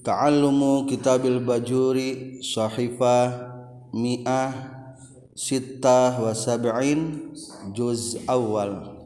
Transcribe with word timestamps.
Ta'allumu 0.00 0.88
kitabil 0.88 1.36
bajuri 1.44 2.40
Sahifah 2.40 3.28
mi'ah 3.92 4.72
Sittah 5.36 6.16
wa 6.20 6.32
sab'in 6.36 7.20
Juz 7.76 8.16
awal 8.28 8.96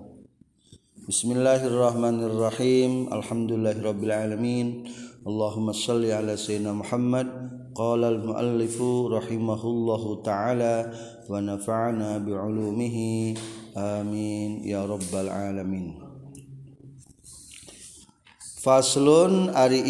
Bismillahirrahmanirrahim 1.05 3.09
Alhamdulillahirrabbilalamin 3.11 4.87
Allahumma 5.27 5.75
salli 5.77 6.13
ala 6.15 6.37
Sayyidina 6.39 6.73
Muhammad 6.73 7.27
Qala 7.75 8.09
al-muallifu 8.15 9.11
rahimahullahu 9.11 10.23
ta'ala 10.25 10.89
Wa 11.27 11.43
nafa'ana 11.43 12.23
bi'ulumihi 12.23 13.35
Amin 13.75 14.63
Ya 14.63 14.87
Rabbal 14.87 15.27
Alamin 15.27 16.04
pasun 18.65 19.53
Ari 19.53 19.85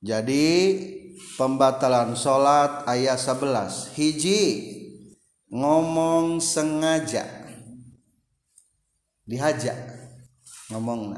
jadi 0.00 0.46
pembatlan 1.36 2.12
salat 2.16 2.84
ayat 2.88 3.16
11 3.20 3.92
hiji 3.96 4.42
ngomong 5.52 6.40
sengaja 6.40 7.24
dihaja 9.28 9.72
ngomong 10.72 11.12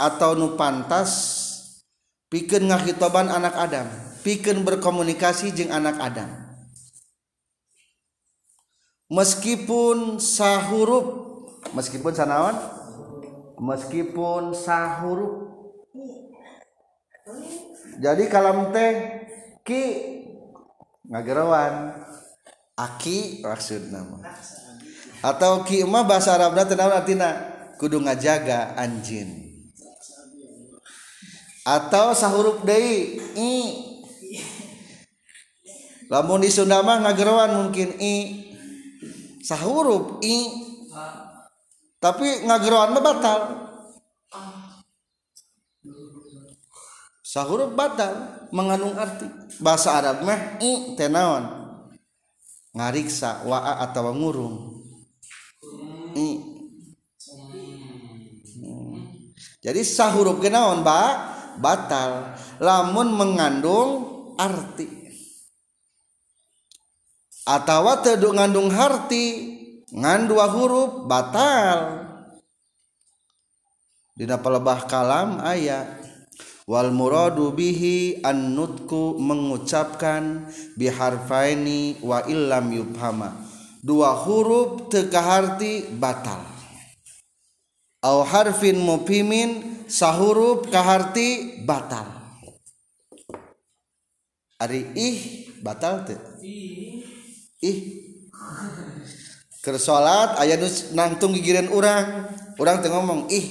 atau 0.02 0.34
nu 0.38 0.54
pantas 0.58 1.14
yang 1.14 1.35
Pikir 2.30 2.66
ngahitoban 2.66 3.30
anak 3.30 3.54
Adam 3.54 3.86
pikir 4.26 4.58
berkomunikasi 4.58 5.54
jeng 5.54 5.70
anak 5.70 6.02
Adam 6.02 6.26
meskipun 9.14 10.18
sahurup 10.18 11.06
meskipun 11.78 12.10
sanawan 12.10 12.58
meskipun 13.62 14.58
sahurup 14.58 15.54
jadi 18.02 18.26
kalam 18.26 18.74
teh 18.74 18.94
ki 19.62 19.84
ngagerawan 21.06 22.02
aki 22.82 23.46
maksud 23.46 23.94
nama 23.94 24.26
atau 25.22 25.62
ki 25.62 25.86
mah 25.86 26.02
bahasa 26.10 26.34
Arabnya 26.34 26.66
tenawan 26.66 26.98
artinya 27.06 27.30
kudu 27.78 28.02
ngajaga 28.02 28.74
anjing 28.74 29.45
atau 31.66 32.14
sah 32.14 32.30
lamun 36.06 36.46
Sunma 36.46 36.94
ngagerwan 37.02 37.50
mungkin 37.58 37.98
sah 39.42 39.66
tapi 41.98 42.46
ngager 42.46 42.74
batal 43.02 43.40
sahruf 47.26 47.74
batal 47.74 48.14
mengandung 48.54 48.94
arti 48.94 49.26
bahasa 49.58 49.98
Arab 49.98 50.22
Meaon 50.22 51.44
ngariksa 52.78 53.42
wa 53.50 53.82
atauung 53.82 54.22
hmm. 56.14 56.38
jadi 59.66 59.82
sah 59.82 60.14
huruf 60.14 60.38
kenaon 60.38 60.86
Mbak 60.86 61.35
batal 61.60 62.36
lamun 62.60 63.12
mengandung 63.16 63.90
arti 64.36 64.88
atau 67.46 67.86
teduk 68.02 68.34
ngandung 68.36 68.74
harti 68.74 69.56
ngan 69.96 70.26
dua 70.28 70.50
huruf 70.52 71.06
batal 71.08 72.04
Di 74.16 74.24
pelebah 74.24 74.88
kalam 74.88 75.44
ayat 75.44 76.00
wal 76.72 76.88
muradu 76.96 77.52
bihi 77.52 78.24
an 78.24 78.56
nutku 78.56 79.20
mengucapkan 79.20 80.48
biharfaini 80.80 82.00
wa 82.00 82.24
illam 82.24 82.72
yubhama 82.72 83.36
dua 83.84 84.16
huruf 84.16 84.88
teka 84.88 85.20
harti 85.20 85.92
batal 86.00 86.55
au 88.06 88.22
harfin 88.22 88.78
mupimin 88.78 89.82
sahurup 89.90 90.70
kaharti 90.70 91.58
batal 91.66 92.06
ari 94.62 94.86
ih 94.94 95.20
batal 95.66 96.06
teh 96.06 96.22
ih 97.66 97.78
kersolat 99.66 100.38
ayah 100.46 100.54
nus 100.62 100.94
nangtung 100.94 101.34
gigiran 101.34 101.66
orang 101.74 102.30
orang 102.62 102.78
teh 102.86 102.90
ngomong 102.94 103.22
ih 103.34 103.46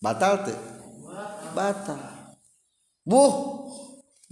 batal 0.00 0.40
teh 0.40 0.56
batal 1.52 2.32
buh 3.04 3.34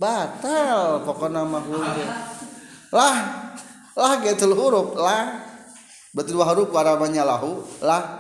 batal 0.00 1.04
pokok 1.04 1.29
nama 1.29 1.61
mah 1.61 1.84
lah 2.96 3.17
lah 3.93 4.12
gitu 4.25 4.56
huruf 4.56 4.96
lah 4.96 5.37
betul 6.17 6.40
huruf 6.40 6.73
warnanya 6.73 7.29
lahu 7.29 7.61
lah 7.84 8.19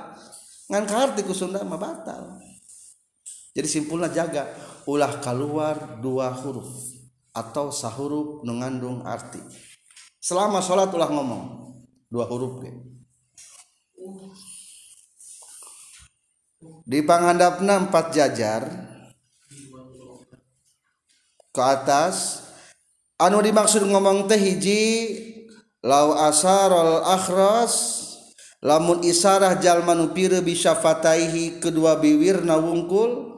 ngan 0.70 0.86
kaarti 0.86 1.26
ku 1.26 1.34
Sunda 1.34 1.58
mah 1.66 1.74
batal 1.76 2.38
jadi 3.50 3.66
simpulnya 3.66 4.06
jaga 4.14 4.46
ulah 4.86 5.18
keluar 5.18 5.98
dua 5.98 6.30
huruf 6.30 6.70
atau 7.34 7.74
sahuruf 7.74 8.46
mengandung 8.46 9.02
arti 9.02 9.42
selama 10.22 10.62
sholat 10.62 10.94
ulah 10.94 11.10
ngomong 11.10 11.44
dua 12.06 12.30
huruf 12.30 12.62
ke. 12.62 12.70
di 16.86 17.02
panghandapna 17.02 17.90
empat 17.90 18.06
jajar 18.14 18.62
ke 21.50 21.62
atas 21.66 22.46
anu 23.18 23.42
dimaksud 23.42 23.82
ngomong 23.90 24.30
teh 24.30 24.38
hiji 24.38 24.84
lau 25.82 26.14
asarol 26.14 27.02
akhras 27.10 27.99
lamun 28.64 29.00
isarah 29.04 29.56
jalmanu 29.60 30.12
bisa 30.14 30.76
fataihi 30.76 31.58
kedua 31.60 31.96
biwirna 32.00 32.60
wungkul 32.60 33.36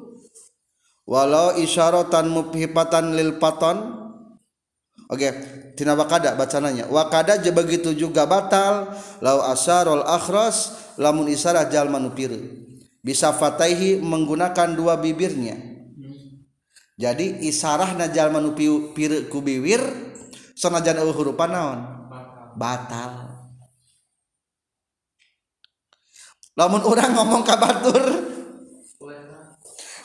walau 1.07 1.55
isyaratan 1.55 2.27
mubhifatan 2.31 3.15
lil 3.15 3.39
paton 3.39 3.79
oke 5.11 5.15
okay. 5.19 5.31
tina 5.79 5.95
wakada 5.95 6.35
bacananya 6.35 6.91
wakada 6.91 7.39
je 7.39 7.55
begitu 7.55 7.95
juga 7.95 8.27
batal 8.27 8.91
lau 9.23 9.39
asarol 9.47 10.03
akhras 10.07 10.75
lamun 10.99 11.31
isarah 11.31 11.71
jalmanu 11.71 12.11
pire 12.15 12.39
bisa 13.03 13.31
fataihi 13.31 14.03
menggunakan 14.03 14.75
dua 14.75 14.99
bibirnya 14.99 15.55
jadi 16.99 17.47
isarah 17.47 17.95
najal 17.95 18.31
ku 18.55 18.91
piru 18.95 19.27
kubiwir 19.31 19.79
sonajan 20.59 20.99
huruf 21.15 21.39
naon 21.47 21.79
batal 22.59 23.32
namun 26.53 26.85
orang 26.85 27.17
ngomong 27.17 27.43
katur 27.49 28.05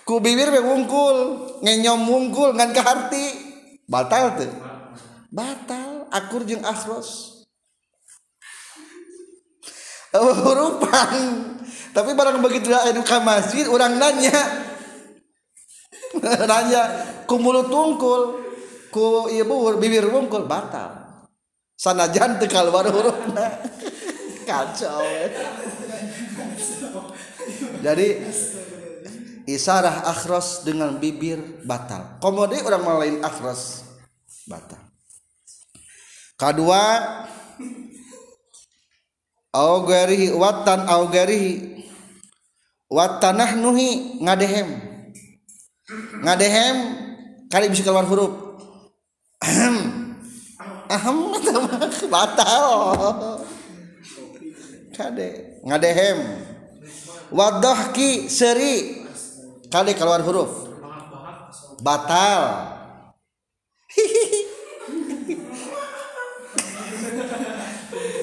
ku 0.08 0.20
bibirungkul 0.24 1.18
yo 1.60 1.94
muungkul 2.00 2.56
ke 2.56 2.80
hati 2.82 3.26
batal 3.92 4.32
batalkur 5.28 6.48
aswa 6.64 7.04
tapi 11.92 12.10
barang 12.16 12.40
begitulah 12.40 12.88
euka 12.96 13.20
masjid 13.20 13.68
orang 13.68 14.00
nanyanya 14.00 14.40
ku 17.28 17.36
mulut 17.44 17.68
ungkul 17.68 18.40
kubu 18.88 19.76
bibirungkul 19.76 20.48
batal 20.48 20.96
sanajantik 21.76 22.48
kalau 22.48 22.72
huruf 22.88 23.20
kacau 24.48 25.04
jadi 27.82 28.26
isarah 29.46 30.10
akhros 30.12 30.66
dengan 30.66 30.98
bibir 30.98 31.38
batal 31.64 32.18
komode 32.22 32.58
orang 32.66 32.84
lain 33.02 33.16
akhros 33.22 33.86
batal 34.50 34.80
kedua 36.38 36.82
augarihi 39.54 40.34
watan 40.34 40.86
augarihi 40.90 41.86
watanah 42.92 43.56
nuhi 43.58 44.20
ngadehem 44.22 44.70
ngadehem 46.24 46.76
kali 47.48 47.72
bisa 47.72 47.86
keluar 47.88 48.06
huruf 48.06 48.34
ahem 49.42 49.76
ahem 50.92 51.18
batal 52.10 52.64
kade 54.98 55.62
ngadehem 55.64 56.47
ki 57.92 58.30
seri 58.32 59.04
kali 59.68 59.92
keluar 59.98 60.22
huruf 60.24 60.70
batal 61.84 62.44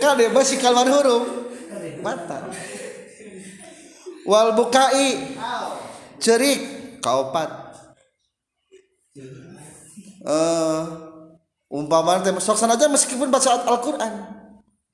kali 0.02 0.24
masih 0.32 0.56
keluar 0.56 0.88
huruf 0.88 1.28
batal 2.00 2.48
wal 4.24 4.56
bukai 4.56 5.36
cerik 6.16 6.64
kaopat 7.04 7.52
uh, 10.24 10.32
eh, 10.32 10.80
umpama 11.68 12.24
masuk 12.24 12.40
soksan 12.56 12.72
aja 12.72 12.88
meskipun 12.88 13.28
baca 13.28 13.68
Al-Qur'an 13.68 14.32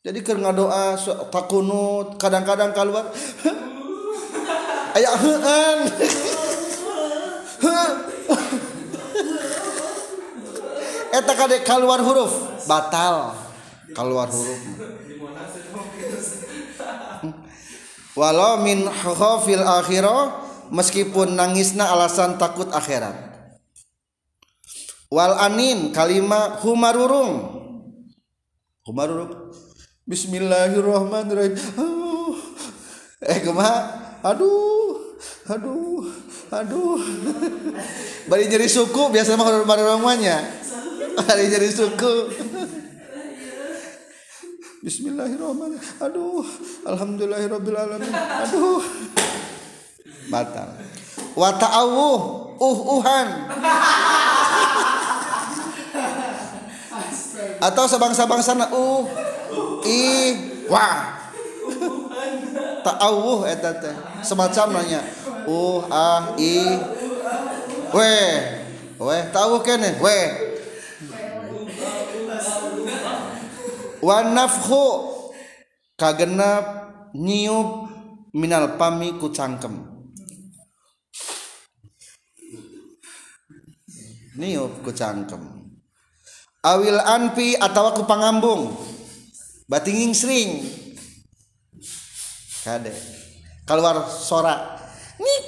jadi 0.03 0.19
karena 0.27 0.51
doa 0.57 0.97
takunut 1.31 2.19
kadang-kadang 2.19 2.75
keluar 2.75 3.07
punya 4.93 5.09
ayaakdek 5.11 5.53
eh, 11.15 11.19
eh. 11.19 11.41
eh. 11.63 11.65
keluar 11.65 12.01
huruf 12.03 12.33
batal 12.67 13.37
kalau 13.95 14.19
keluar 14.23 14.29
huruf 14.31 14.63
walaufiliro 18.17 20.17
meskipun 20.75 21.29
nangisna 21.39 21.85
alasan 21.91 22.39
takut 22.39 22.71
akhirat 22.75 23.15
Walin 25.11 25.91
kalimatarung 25.91 27.33
hu 28.87 28.95
Bismillahirohman 30.07 31.27
ehma 33.19 33.91
aduh 34.21 34.93
aduh 35.49 36.01
aduh 36.53 36.97
bari 38.29 38.49
nyeri 38.53 38.69
suku 38.69 39.09
biasa 39.13 39.37
mah 39.41 39.45
kalau 39.49 39.65
pada 39.65 39.97
rumahnya 39.97 40.41
bari 41.25 41.49
nyeri 41.49 41.71
suku 41.73 42.15
Bismillahirrahmanirrahim 44.81 46.05
aduh 46.05 46.45
alhamdulillahirobbilalamin 46.85 48.13
aduh 48.13 48.81
batal 50.29 50.69
wata'awuh 51.37 52.21
uh-uhan 52.61 53.29
atau 57.61 57.85
sebangsa-bangsa 57.89 58.53
uh 58.73 59.01
i 59.89 60.03
wah 60.69 61.20
ta'awuh 62.83 63.45
eta 63.49 63.71
eh, 63.71 63.75
teh 63.81 63.97
semacam 64.25 64.77
nanya 64.81 65.01
uh 65.47 65.83
ah 65.93 66.23
i 66.37 66.81
we 67.93 68.11
we 68.99 69.17
ta'awuh 69.33 69.61
kene 69.61 69.95
we 70.01 70.17
wa 74.01 74.17
nafhu 74.33 74.85
kagenap 76.01 76.65
nyiup 77.13 77.91
minal 78.33 78.81
pami 78.81 79.21
ku 79.21 79.29
cangkem 79.29 79.77
niup 84.41 84.73
ku 84.81 84.91
cangkem 84.97 85.43
awil 86.65 86.97
anpi 86.97 87.53
atau 87.61 87.93
ku 87.93 88.09
pangambung 88.09 88.73
batinging 89.69 90.17
sering 90.17 90.51
kade 92.65 92.93
keluar 93.65 94.05
sorak 94.05 94.61
nik 95.17 95.45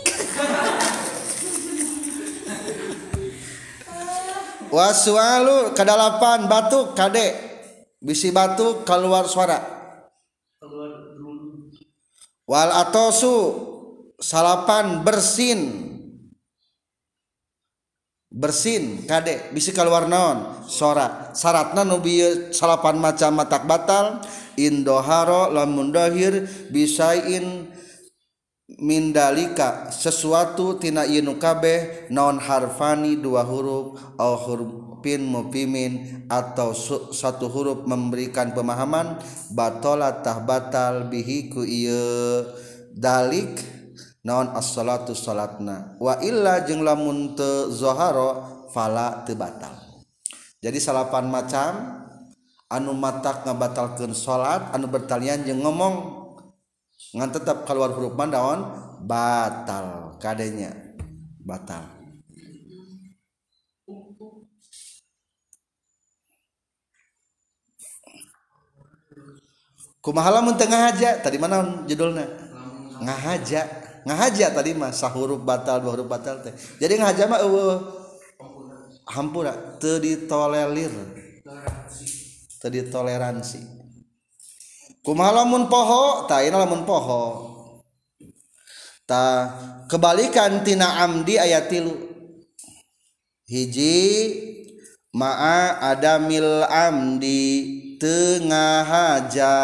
waswalu 4.73 5.77
kedalapan 5.77 6.49
batuk 6.49 6.97
kade 6.97 7.37
bisi 8.01 8.33
batuk 8.33 8.89
keluar 8.89 9.29
suara 9.29 9.61
wal 12.49 12.71
atosu 12.81 13.37
salapan 14.17 15.05
bersin 15.05 15.93
bersin 18.33 19.05
kade 19.05 19.53
bisi 19.53 19.77
keluar 19.77 20.09
non 20.09 20.65
sora 20.65 21.37
syaratna 21.37 21.85
nubi 21.85 22.25
salapan 22.57 22.97
macam 22.97 23.37
matak 23.37 23.69
batal 23.69 24.25
Indoharo 24.61 25.49
la 25.49 25.65
mudhahir 25.65 26.45
bisa 26.69 27.17
mindalika 28.81 29.89
sesuatu 29.89 30.77
Tiinnu 30.77 31.41
kabeh 31.41 32.09
nonon 32.13 32.37
harfani 32.43 33.17
dua 33.17 33.49
huruf 33.49 33.97
mupimin 35.03 36.25
atau 36.31 36.77
satu 37.11 37.49
huruf 37.51 37.89
memberikan 37.89 38.53
pemahaman 38.53 39.19
batolatah 39.51 40.45
batal 40.47 41.09
biiku 41.09 41.65
dalik 42.93 43.51
as 44.53 44.67
salatna 44.71 45.97
wa 45.99 46.15
la 46.23 46.63
Zoharo 47.73 48.29
falaal 48.71 49.25
jadi 50.63 50.79
salapan 50.79 51.27
macam, 51.27 51.71
u 52.81 52.95
mata 52.97 53.45
ngabattalkan 53.45 54.17
salat 54.17 54.73
anu 54.73 54.89
bertali 54.89 55.29
yang 55.29 55.61
ngomong 55.61 56.25
ngan 57.13 57.29
tetap 57.29 57.69
keluar 57.69 57.93
huruf 57.93 58.17
pandaun 58.17 58.65
batal 59.05 60.17
kanya 60.17 60.73
batal 61.45 61.85
kemahhalamutengahja 70.01 71.21
tadi 71.21 71.37
mana 71.37 71.85
judulnya 71.85 72.25
ngahaja 73.05 73.63
nga 74.03 74.17
haja 74.19 74.47
tadi 74.51 74.73
masa 74.73 75.13
huruf 75.13 75.45
batal 75.45 75.77
buruf 75.85 76.09
batal 76.09 76.41
jadi 76.81 76.97
ngajama 76.97 77.37
hampurditolir 79.13 80.25
tuh 80.25 81.21
tadi 82.63 82.79
toleransi 82.87 83.59
kumalamun 85.03 85.67
poho 85.67 86.31
tak 86.31 86.47
lamun 86.47 86.87
poho 86.87 87.23
ta 89.03 89.21
kebalikan 89.91 90.63
tina 90.63 91.03
amdi 91.03 91.43
ayat 91.43 91.67
hiji 93.51 94.07
ma'a 95.11 95.91
adamil 95.91 96.63
amdi 96.71 97.43
tengah 97.99 98.87
haja 98.87 99.59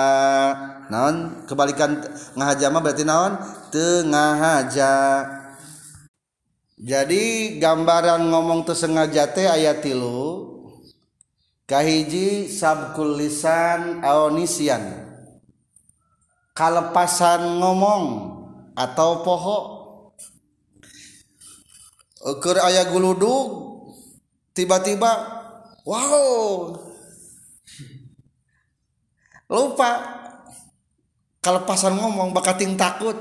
naon 0.90 1.46
kebalikan 1.46 2.02
ngahaja 2.34 2.66
mah 2.74 2.82
berarti 2.82 3.06
naon 3.06 3.32
tengah 3.70 4.32
haja 4.42 4.94
jadi 6.82 7.56
gambaran 7.62 8.26
ngomong 8.34 8.66
tersengaja 8.66 9.30
teh 9.30 9.46
ayat 9.46 9.82
hiji 11.76 12.48
sabkullisan 12.48 14.00
aisian 14.00 14.80
kalepasan 16.56 17.60
ngomong 17.60 18.04
atau 18.72 19.20
pohok 19.20 19.64
tiba-tiba 24.56 25.36
Wow 25.88 26.76
lupa 29.48 29.90
kalepasan 31.44 31.96
ngomong 32.00 32.32
bakat 32.36 32.60
takut 32.80 33.16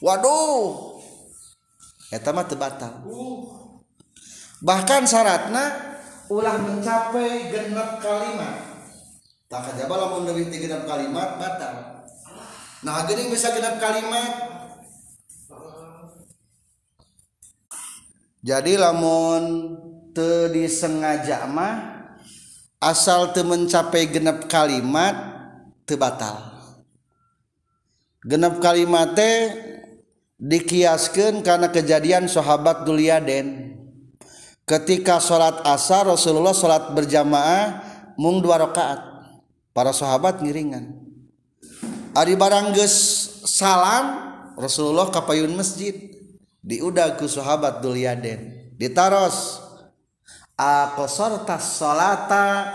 Waduh 0.00 0.72
uh. 2.16 3.36
bahkan 4.64 5.04
syaratna 5.08 5.91
mencapai 6.40 7.52
genep 7.52 8.00
kalimat 8.00 8.64
tak 9.52 9.76
jahen 9.76 10.48
genap 10.48 10.82
kalimat 10.88 11.28
batal 11.36 11.74
nah 12.80 13.04
bisa 13.04 13.52
genap 13.52 13.76
kalimat 13.76 14.32
jadilah 18.40 18.96
moon 18.96 19.76
te 20.16 20.48
disengajamah 20.56 22.08
asal 22.80 23.36
tuh 23.36 23.44
mencapai 23.44 24.08
genep 24.08 24.48
kalimat 24.48 25.12
tebatal 25.84 26.40
genp 28.24 28.56
kalimate 28.64 29.52
dikiaskan 30.40 31.44
karena 31.44 31.68
kejadian 31.68 32.24
sohabbat 32.26 32.88
dulia 32.88 33.20
denda 33.20 33.71
ketika 34.68 35.18
sholat 35.18 35.62
asar 35.66 36.06
Rasulullah 36.06 36.54
sholat 36.54 36.94
berjamaah 36.94 37.82
mung 38.14 38.38
dua 38.38 38.62
rakaat 38.62 39.00
para 39.74 39.90
sahabat 39.90 40.38
ngiringan 40.44 40.94
Ari 42.12 42.36
geus 42.76 42.94
salam 43.48 44.30
Rasulullah 44.54 45.08
kapayun 45.08 45.50
masjid 45.56 46.12
diudah 46.60 47.16
ku 47.18 47.26
sahabat 47.26 47.80
Dulyaden 47.82 48.72
ditaros 48.76 49.58
akosortas 50.54 51.80
solata 51.80 52.68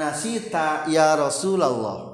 nasita 0.00 0.88
ya 0.90 1.14
Rasulullah 1.14 2.10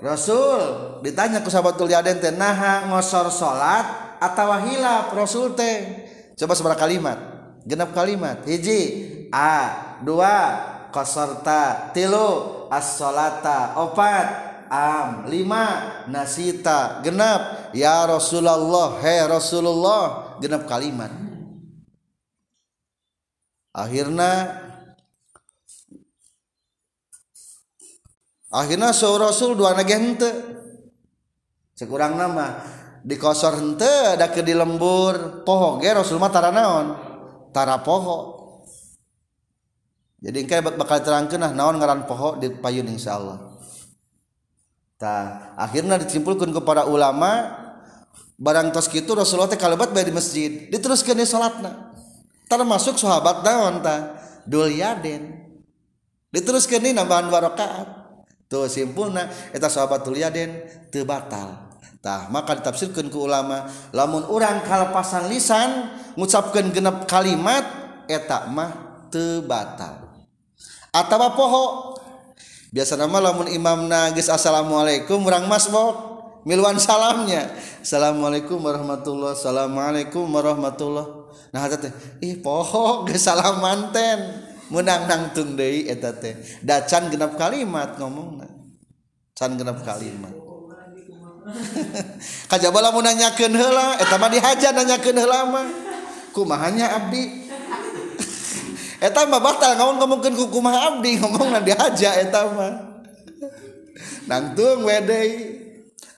Rasul 0.00 0.60
ditanya 1.04 1.42
ku 1.44 1.50
sahabat 1.52 1.74
Dulyaden 1.76 2.22
teh 2.22 2.32
naha 2.32 2.86
ngosor 2.88 3.28
salat 3.34 4.09
atawahila 4.20 5.08
rasul 5.16 5.56
teh 5.56 6.04
coba 6.36 6.52
seberapa 6.52 6.76
kalimat 6.76 7.16
genap 7.64 7.96
kalimat 7.96 8.44
hiji 8.44 9.08
a 9.32 9.64
dua 10.04 10.34
kosorta 10.92 11.90
tilu 11.96 12.60
asolata, 12.70 13.80
opat 13.82 14.28
am 14.70 15.24
lima 15.26 15.98
nasita 16.06 17.00
genap 17.02 17.72
ya 17.74 18.04
Rasulullah 18.06 19.00
he 19.02 19.16
Rasulullah 19.26 20.36
genap 20.38 20.68
kalimat 20.68 21.10
akhirnya 23.74 24.32
akhirnya 28.52 28.92
seorang 28.94 29.32
Rasul 29.34 29.56
dua 29.58 29.74
nage 29.74 29.96
sekurang 31.74 32.14
nama 32.18 32.62
dikosor 33.04 33.56
ada 33.80 34.28
ke 34.32 34.44
di 34.44 34.52
lembur 34.52 35.44
pohoger 35.44 35.96
Rasulman 36.00 36.28
tara 36.28 36.52
naontara 36.52 37.80
pohok 37.80 38.24
jadi 40.20 40.44
pakai 40.76 41.00
terangken 41.00 41.40
naonan 41.40 42.04
pohok 42.04 42.44
di 42.44 42.52
payun 42.60 42.84
Insya 42.92 43.16
Allah 43.16 43.38
akhirnya 45.56 45.96
disimpulkan 45.96 46.52
kepada 46.52 46.84
ulama 46.84 47.56
barang 48.36 48.68
tos 48.76 48.92
itu 48.92 49.08
Rasullah 49.16 49.48
kalaubat 49.48 49.96
di 49.96 50.12
masjid 50.12 50.68
diterus 50.68 51.00
keni 51.00 51.24
salatna 51.24 51.88
masuk 52.52 53.00
sahabat 53.00 53.40
daun 53.40 53.80
Du 54.44 54.64
diterus 56.32 56.64
keni 56.68 56.92
nambahan 56.92 57.32
war 57.32 57.48
rakatat 57.48 57.88
tuh 58.52 58.68
simpul 58.68 59.08
sahabatya 59.56 60.28
tebatal 60.92 61.69
maka 62.32 62.56
ditafsirkanku 62.56 63.28
ulama 63.28 63.68
lamun 63.92 64.24
orang 64.24 64.64
kalpasan 64.64 65.28
lisan 65.28 65.92
ngucapkan 66.16 66.72
genp 66.72 67.04
kalimat 67.04 67.60
etakmah 68.08 68.72
te 69.12 69.44
battal 69.44 70.08
atau 70.88 71.16
apa 71.20 71.28
pohok 71.36 71.72
biasa 72.72 72.96
nama 72.96 73.18
lamun 73.20 73.52
Imam 73.52 73.84
Nais 73.84 74.32
Assalamualaikum 74.32 75.20
masbo 75.44 75.84
milwan 76.48 76.80
salamnya 76.80 77.52
Assalamualaikum 77.84 78.56
warahmatullah 78.64 79.36
salaamualaikum 79.36 80.24
warahmatullahho 80.24 81.28
manten 83.60 84.16
menangdangtungi 84.72 85.84
et 85.84 86.00
dacan 86.64 87.12
genap 87.12 87.36
kalimat 87.36 87.92
ngomong 88.00 88.40
cangenap 89.36 89.84
kalimat 89.84 90.39
kajaba 92.50 92.78
lamun 92.84 93.00
nanyakeun 93.04 93.52
heula 93.56 93.96
eta 93.98 94.14
eh, 94.16 94.18
mah 94.20 94.28
dihaja 94.30 94.68
nanyakeun 94.76 95.16
heula 95.18 95.38
mah 95.48 95.66
kumahanya 96.36 97.00
abdi 97.00 97.48
eta 99.06 99.24
mah 99.26 99.40
batal 99.40 99.72
ngomong 99.76 99.96
ngomongkeun 100.04 100.34
ku 100.36 100.52
kumaha 100.52 100.92
abdi 100.94 101.16
ngomongna 101.18 101.64
dihaja 101.64 102.20
eta 102.22 102.44
mah 102.52 102.72
nangtung 104.28 104.84
wedei 104.86 105.58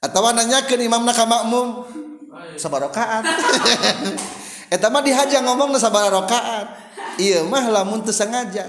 atawa 0.02 0.34
nanyakeun 0.36 0.80
imamna 0.90 1.12
ka 1.14 1.22
makmum 1.24 1.86
sabarokaat 2.58 3.22
eta 4.74 4.86
mah 4.90 5.02
dihaja 5.06 5.38
ngomongna 5.46 5.78
sabarokaat 5.78 6.66
iya 7.22 7.46
mah 7.46 7.62
lamun 7.70 8.02
teu 8.02 8.10
sengaja 8.12 8.66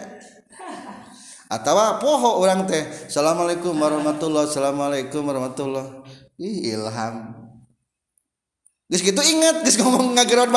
atawa 1.49 1.97
poho 2.01 2.41
orang 2.45 2.65
teh 2.69 2.81
assalamualaikum 3.09 3.73
warahmatullahi 3.77 4.45
assalamualaikum 4.49 5.21
warahmatullahi 5.25 6.02
Ilham 6.39 7.33
disitu 8.89 9.21
ingat 9.21 9.61
disng 9.65 9.85
ngageran 10.17 10.49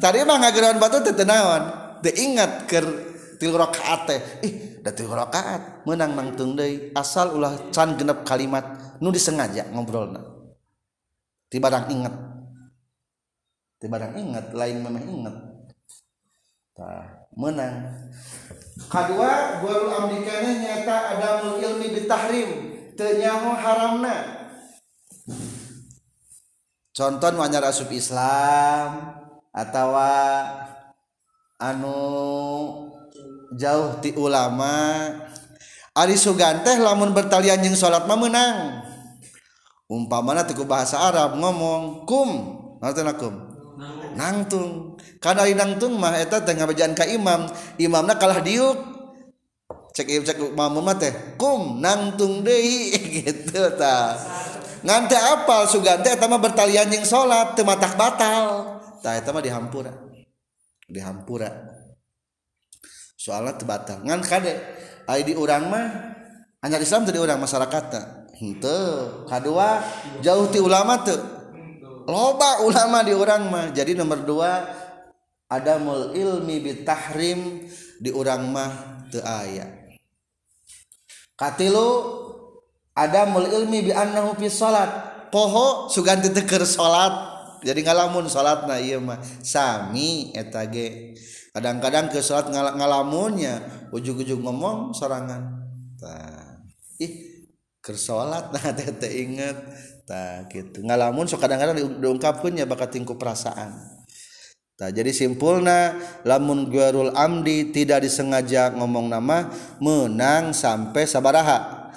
tadigeranwan 0.00 1.62
diingatat 2.02 4.22
menang 5.86 6.18
tun 6.38 6.50
asal 6.94 7.28
ulah 7.36 7.52
cangenp 7.74 8.20
kalimat 8.22 8.64
nu 9.02 9.10
disengaja 9.14 9.62
ngobrol 9.70 10.06
ding 11.50 11.62
ingatng 11.62 13.94
ingat 14.18 14.44
lain 14.56 14.76
menang 14.82 15.04
ingat 15.04 15.36
menang 17.38 17.76
kedua 18.88 19.60
nyata 20.10 20.96
ada 21.18 21.28
ilmi 21.60 21.86
ditah 21.94 22.24
nya 23.00 23.32
haram 23.32 24.04
contoh 26.92 27.28
banyak 27.32 27.60
rasub 27.64 27.88
Islam 27.96 29.16
atau 29.56 29.96
anu 31.56 31.98
jauh 33.56 33.88
di 34.04 34.12
ulama 34.20 35.08
Ari 35.96 36.14
Sugante 36.20 36.76
lamun 36.76 37.16
bertali 37.16 37.48
salat 37.72 38.04
memenang 38.04 38.84
umpa 39.88 40.20
mana 40.20 40.44
Tegu 40.44 40.68
bahasa 40.68 41.00
Arab 41.08 41.40
ngomongkum 41.40 42.28
nangtung 44.12 44.96
karena 45.24 45.48
nangtung 45.56 45.92
mah 45.96 46.20
Ten 46.28 46.92
ke 46.94 47.04
Imam 47.16 47.48
Imamlah 47.80 48.16
kalah 48.20 48.40
diuku 48.44 48.99
cek 49.90 50.06
cek 50.22 50.38
mamun 50.54 50.82
mah 50.86 50.96
teh 50.98 51.10
kum 51.34 51.82
nangtung 51.82 52.46
deui 52.46 52.94
gitu 53.22 53.74
ta 53.74 54.14
ngante 54.86 55.18
apal 55.18 55.66
sugan 55.66 55.98
teh 56.00 56.14
eta 56.14 56.26
bertalian 56.30 56.88
yang 56.90 57.02
salat 57.02 57.58
teu 57.58 57.66
matak 57.66 57.98
batal 57.98 58.76
ta 59.02 59.18
eta 59.18 59.34
mah 59.34 59.42
dihampura 59.42 59.90
dihampura 60.86 61.50
soalnya 63.18 63.58
batal 63.66 64.00
ngan 64.06 64.22
kade 64.22 64.54
ai 65.10 65.26
di 65.26 65.34
urang 65.34 65.66
mah 65.68 65.86
anyar 66.62 66.78
Islam 66.80 67.02
jadi 67.04 67.18
orang 67.18 67.38
urang 67.38 67.40
masyarakat 67.50 67.84
henteu 68.38 69.26
hmm, 69.26 69.26
kadua 69.26 69.82
jauh 70.22 70.46
ti 70.54 70.62
ulama 70.62 71.02
teu 71.02 71.18
loba 72.08 72.62
ulama 72.64 73.02
di 73.02 73.10
urang 73.12 73.50
mah 73.52 73.66
jadi 73.74 73.92
nomor 73.98 74.22
dua 74.22 74.50
ada 75.50 75.82
mul 75.82 76.14
ilmi 76.14 76.62
bitahrim 76.62 77.66
di 78.00 78.10
urang 78.14 78.48
mah 78.54 79.02
teu 79.12 79.18
aya 79.20 79.79
hati 81.40 81.72
lu 81.72 82.20
ada 82.92 83.24
mul 83.24 83.48
ilmi 83.48 83.88
bi 83.88 84.46
salat 84.52 84.92
pohok 85.32 85.88
sugan 85.88 86.20
diteker 86.20 86.60
salat 86.68 87.32
jadi 87.64 87.80
ngalamun 87.80 88.28
salat 88.28 88.68
na 88.68 88.76
sangi 89.40 90.36
et 90.36 90.52
kadang-kadang 91.50 92.12
ke 92.12 92.20
salat 92.20 92.52
nga 92.52 92.76
ngalamnya 92.76 93.88
uug-gujung 93.90 94.44
ngomong 94.44 94.92
serrangan 94.92 95.64
ih 97.00 97.32
Ker 97.80 97.96
salat 97.96 98.52
inget 99.08 99.56
tak 100.04 100.52
ngalamun 100.84 101.24
so 101.24 101.40
kadang-kadang 101.40 101.80
ungkapun 102.04 102.60
ya 102.60 102.68
bakat 102.68 103.00
ingku 103.00 103.16
perasaan 103.16 103.99
Nah, 104.80 104.88
jadi 104.88 105.12
simpulna 105.12 105.92
lamun 106.24 106.64
guarul 106.72 107.12
amdi 107.12 107.68
tidak 107.68 108.08
disengaja 108.08 108.72
ngomong 108.72 109.12
nama 109.12 109.52
menang 109.76 110.56
sampai 110.56 111.04
sabaraha 111.04 111.92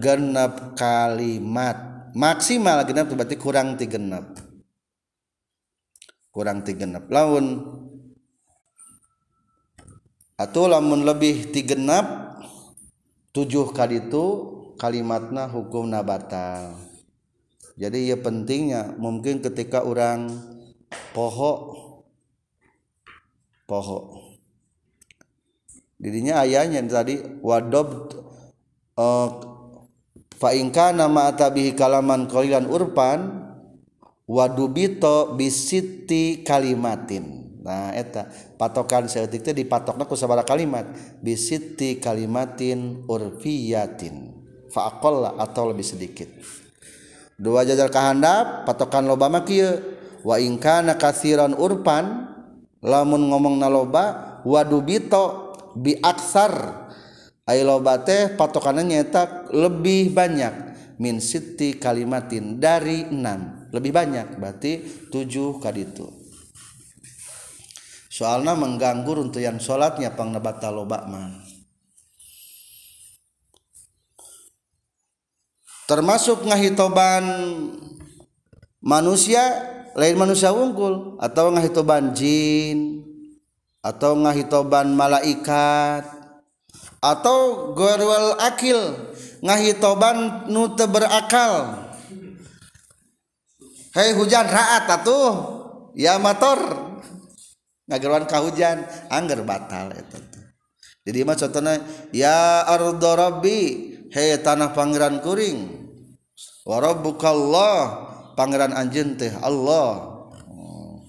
genep, 0.00 0.72
kalimat 0.72 2.08
maksimal 2.16 2.80
genep 2.88 3.12
berarti 3.12 3.36
kurang 3.36 3.76
tiga 3.76 4.00
genep 4.00 4.24
kurang 6.32 6.64
tiga 6.64 6.88
genep 6.88 7.04
lamun 7.12 7.68
atau 10.40 10.72
lamun 10.72 11.04
lebih 11.04 11.52
tiga 11.52 11.76
genep 11.76 12.06
tujuh 13.36 13.76
kali 13.76 14.08
itu 14.08 14.24
kalimatna 14.80 15.52
hukum 15.52 15.84
nabatal 15.84 16.80
jadi 17.76 18.16
ya 18.16 18.16
pentingnya 18.16 18.96
mungkin 18.96 19.44
ketika 19.44 19.84
orang 19.84 20.32
pohok 21.12 21.71
poho 23.72 24.20
didinya 25.96 26.44
ayahnya 26.44 26.84
tadi 26.84 27.24
wadob 27.40 28.12
uh, 29.00 29.28
eh, 30.28 30.36
fa 30.36 30.52
nama 30.92 31.32
atabihi 31.32 31.72
kalaman 31.72 32.28
kolilan 32.28 32.68
urpan 32.68 33.48
wadubito 34.28 35.32
bisiti 35.40 36.44
kalimatin 36.44 37.56
nah 37.64 37.94
eta 37.96 38.28
patokan 38.60 39.06
seetik 39.08 39.40
itu 39.46 39.54
dipatoknya 39.64 40.04
ku 40.04 40.18
sabara 40.20 40.42
kalimat 40.44 40.84
bisiti 41.24 41.96
kalimatin 41.96 43.06
urfiyatin 43.08 44.36
fa 44.68 44.90
aqalla 44.92 45.38
atau 45.40 45.70
lebih 45.72 45.86
sedikit 45.86 46.28
dua 47.40 47.62
jajar 47.64 47.88
kahandap 47.88 48.66
patokan 48.68 49.06
lobama 49.08 49.40
kia 49.46 49.48
kieu 49.48 49.70
wa 50.28 50.36
in 50.42 50.58
kana 50.60 50.92
urpan 51.56 52.31
ngomong 52.82 53.62
nalooba 53.62 54.30
Waubisar 54.42 56.82
patokan 58.36 58.82
nyetak 58.82 59.54
lebih 59.54 60.10
banyak 60.10 60.54
min 60.98 61.22
Siti 61.22 61.78
kalimatin 61.78 62.58
dari 62.58 63.06
enam 63.06 63.70
lebih 63.70 63.94
banyak 63.94 64.34
berarti 64.38 64.72
7 65.14 65.62
tadiitu 65.62 66.06
soalnya 68.10 68.52
mengganggur 68.58 69.16
untuk 69.22 69.42
yang 69.42 69.58
salatnyapangbak 69.62 70.58
termasuk 75.86 76.38
ngaghitoban 76.46 77.24
manusia 78.82 79.40
yang 79.42 79.81
manusia 79.96 80.52
ungkul 80.54 81.18
atau 81.20 81.50
ngaghi 81.52 81.68
itubanjinin 81.68 82.80
atau 83.82 84.14
ngahitoban 84.14 84.94
malaikat 84.94 86.06
atau 87.02 87.74
gowal 87.74 88.38
akkil 88.38 88.78
ngahi 89.42 89.82
toban 89.82 90.46
nute 90.48 90.86
berakal 90.86 91.82
Hai 93.92 94.16
hujan 94.16 94.48
raat 94.48 94.86
atauuh 94.88 95.90
ya 95.98 96.14
motorwan 96.16 98.24
kau 98.30 98.46
hujan 98.48 98.86
angger 99.10 99.42
batal 99.42 99.90
itu 99.92 100.16
jadi 101.02 101.26
ya 102.14 102.64
tanah 104.46 104.68
pangeran 104.78 105.18
kuring 105.20 105.58
war 106.64 106.86
Allah 106.86 108.11
Pangeran 108.32 108.72
anj 108.72 108.96
teh 109.20 109.32
Allah 109.44 110.20
oh. 110.48 111.00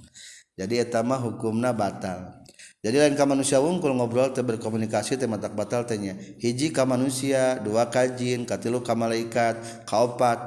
jadi 0.59 0.83
tamah 0.91 1.19
hukum 1.23 1.55
na 1.55 1.71
batal 1.71 2.43
jadi 2.83 3.07
lainkah 3.07 3.23
manusia 3.23 3.63
ungkul 3.63 3.95
ngobrol 3.95 4.27
ter 4.35 4.43
berkomunikasi 4.43 5.15
tematak 5.15 5.55
bataltnya 5.55 6.19
hijika 6.43 6.83
manusia 6.83 7.63
dua 7.63 7.87
kajjin 7.87 8.43
katiluka 8.43 8.91
malaikat 8.91 9.87
kaupat 9.87 10.39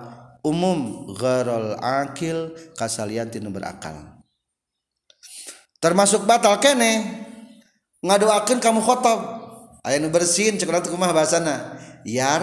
umum 0.44 1.10
girlolkil 1.16 2.52
kasalyan 2.76 3.32
berakal 3.48 3.96
termasuk 5.80 6.28
batal 6.28 6.60
kene 6.60 7.24
ngaduin 8.04 8.60
kamu 8.60 8.84
khotopb 8.84 9.20
aya 9.80 9.96
bersin 10.12 10.60
ce 10.60 10.68
rumah 10.92 11.16
bahasa 11.16 11.40
biar 12.04 12.42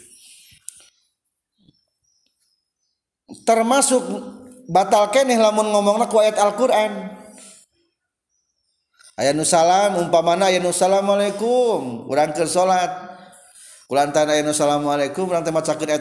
termasuk 3.45 3.99
batalkan 4.67 5.27
nih 5.27 5.37
lamun 5.39 5.71
ngomong 5.71 6.05
ku 6.11 6.19
ayaat 6.19 6.39
Alquran 6.39 7.09
ayat 9.19 9.35
Nusalam 9.35 9.95
umpamasalamualaikum 9.99 12.05
kurang 12.07 12.33
ter 12.35 12.47
salatamum 12.47 13.09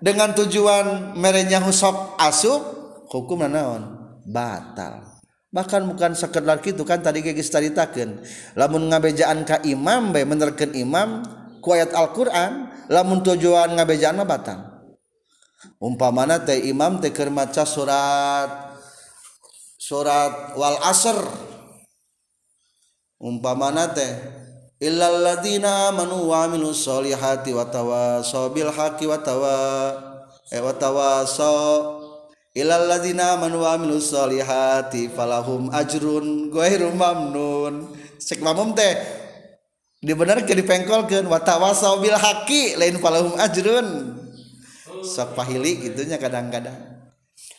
dengan 0.05 0.31
tujuan 0.37 1.15
mereknya 1.19 1.59
husap 1.65 1.97
asuh 2.21 2.61
hukumon 3.11 3.51
batalkan 4.29 5.14
bahkan 5.55 5.87
bukan 5.87 6.19
sekedar 6.19 6.59
gitu 6.59 6.83
kan 6.83 6.99
tadi 6.99 7.23
kekiritaken 7.23 8.19
lamun 8.59 8.91
ngabejaan 8.91 9.47
ka 9.47 9.63
Imam 9.63 10.11
baik 10.11 10.27
menerkan 10.27 10.75
Imam 10.75 11.23
kuat 11.63 11.95
Alquran 11.95 12.75
lamun 12.91 13.23
tujuan 13.23 13.71
ngabeja 13.79 14.11
batang 14.27 14.83
umpa 15.79 16.11
manate 16.11 16.59
Imam 16.59 16.99
tekerrmaca 16.99 17.63
surat 17.63 18.75
suratwal 19.79 20.75
asr 20.91 21.23
umpamanatehatibilkiwa 23.23 25.71
ewa 30.55 30.71
tawa 30.77 31.25
eh, 31.25 31.25
so 31.31 31.51
lazina 32.63 33.35
manhati 33.35 35.11
ajrunam 35.75 37.83
dibenarngkol 40.05 41.27
wattawabilhaki 41.35 42.77
lain 42.79 42.95
ajrunpaili 43.43 45.73
gitunya 45.83 46.15
kadang-kadang 46.23 46.79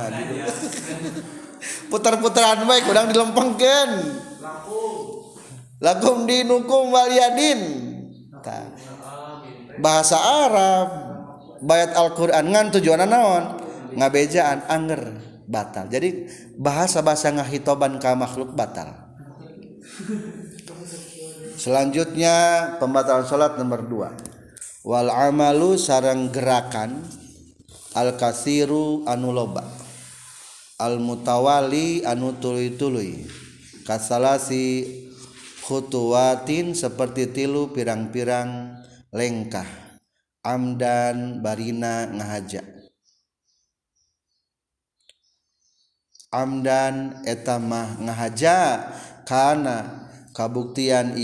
putar-putaran 1.91 2.63
baik 2.65 2.85
kurang 2.85 3.09
dilempengkan 3.11 4.19
lakum 5.81 6.25
dinukum 6.25 6.89
waliyadin 6.93 7.61
bahasa 9.77 10.17
Arab 10.17 10.87
bayat 11.61 11.93
Al-Quran 11.93 12.45
ngan 12.49 12.67
tujuan 12.79 13.05
naon 13.05 13.43
ngabejaan 13.97 14.65
anger 14.69 15.21
batal 15.45 15.85
jadi 15.89 16.29
bahasa-bahasa 16.57 17.33
ngahitoban 17.37 18.01
ke 18.01 18.09
makhluk 18.17 18.53
batal 18.57 18.89
selanjutnya 21.57 22.35
pembatalan 22.81 23.25
sholat 23.25 23.57
nomor 23.61 23.85
dua 23.85 24.09
wal 24.85 25.09
amalu 25.09 25.77
sarang 25.77 26.29
gerakan 26.29 27.01
al 27.97 28.13
kasiru 28.17 29.01
anu 29.09 29.33
al 30.77 31.01
mutawali 31.01 32.05
anu 32.05 32.37
itu 32.61 32.93
kasalasikhotin 33.85 36.73
seperti 36.77 37.33
tilu 37.33 37.73
pirang-pirang 37.73 38.77
lengkah 39.09 39.65
Amdan 40.45 41.41
Barina 41.41 42.05
ngahaja 42.13 42.61
Amdan 46.29 47.25
etetamah 47.25 47.97
ngahaja 47.97 48.57
karena 49.25 50.05
kabuktian 50.37 51.17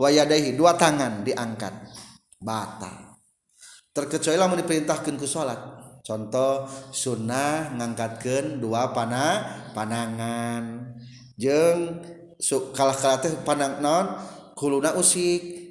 wayadahi 0.00 0.56
dua 0.56 0.72
tangan 0.80 1.20
diangkat 1.20 1.84
batal 2.40 3.12
terkecuali 3.92 4.40
lamun 4.40 4.56
diperintahkan 4.64 5.20
ku 5.20 5.28
salat 5.28 5.77
contoh 6.08 6.64
sunnah 6.88 7.76
ngangkatken 7.76 8.64
dua 8.64 8.96
panah 8.96 9.44
panangan 9.76 10.96
jeng 11.36 12.00
su 12.40 12.72
kalahih 12.72 13.36
pandang 13.44 13.84
non 13.84 14.08
usik 14.96 15.68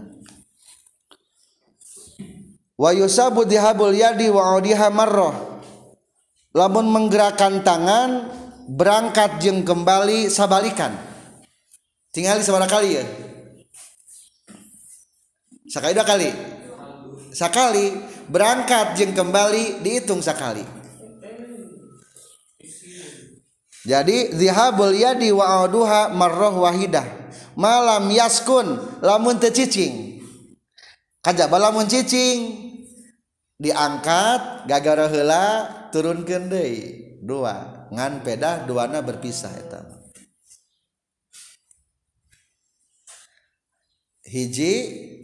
Labon 6.54 6.86
menggerakkan 6.86 7.66
tangan 7.66 8.30
berangkat 8.72 9.42
jeng 9.44 9.66
kembali 9.68 10.30
sabalikan 10.32 10.94
tinggal 12.16 12.38
dimana 12.40 12.64
kali 12.70 12.90
ya 13.02 13.06
sekali 15.74 15.90
dua 15.98 16.06
kali 16.06 16.30
sekali 17.34 17.86
berangkat 18.30 18.94
jeng 18.94 19.18
kembali 19.18 19.82
dihitung 19.82 20.22
sekali 20.22 20.62
jadi 23.82 24.38
zihabul 24.38 24.94
yadi 24.94 25.34
wa 25.34 25.66
auduha 25.66 26.14
marroh 26.14 26.62
wahidah 26.62 27.04
malam 27.58 28.06
yaskun 28.14 28.78
lamun 29.02 29.42
tecicing 29.42 30.22
kajak 31.26 31.50
balamun 31.50 31.90
cicing 31.90 32.54
diangkat 33.58 34.70
gagal 34.70 35.10
rohela 35.10 35.46
turun 35.90 36.22
kendai 36.22 37.02
dua 37.26 37.90
ngan 37.90 38.22
pedah 38.22 38.62
duana 38.70 39.02
berpisah 39.02 39.50
itu 39.58 39.82
hiji 44.30 44.74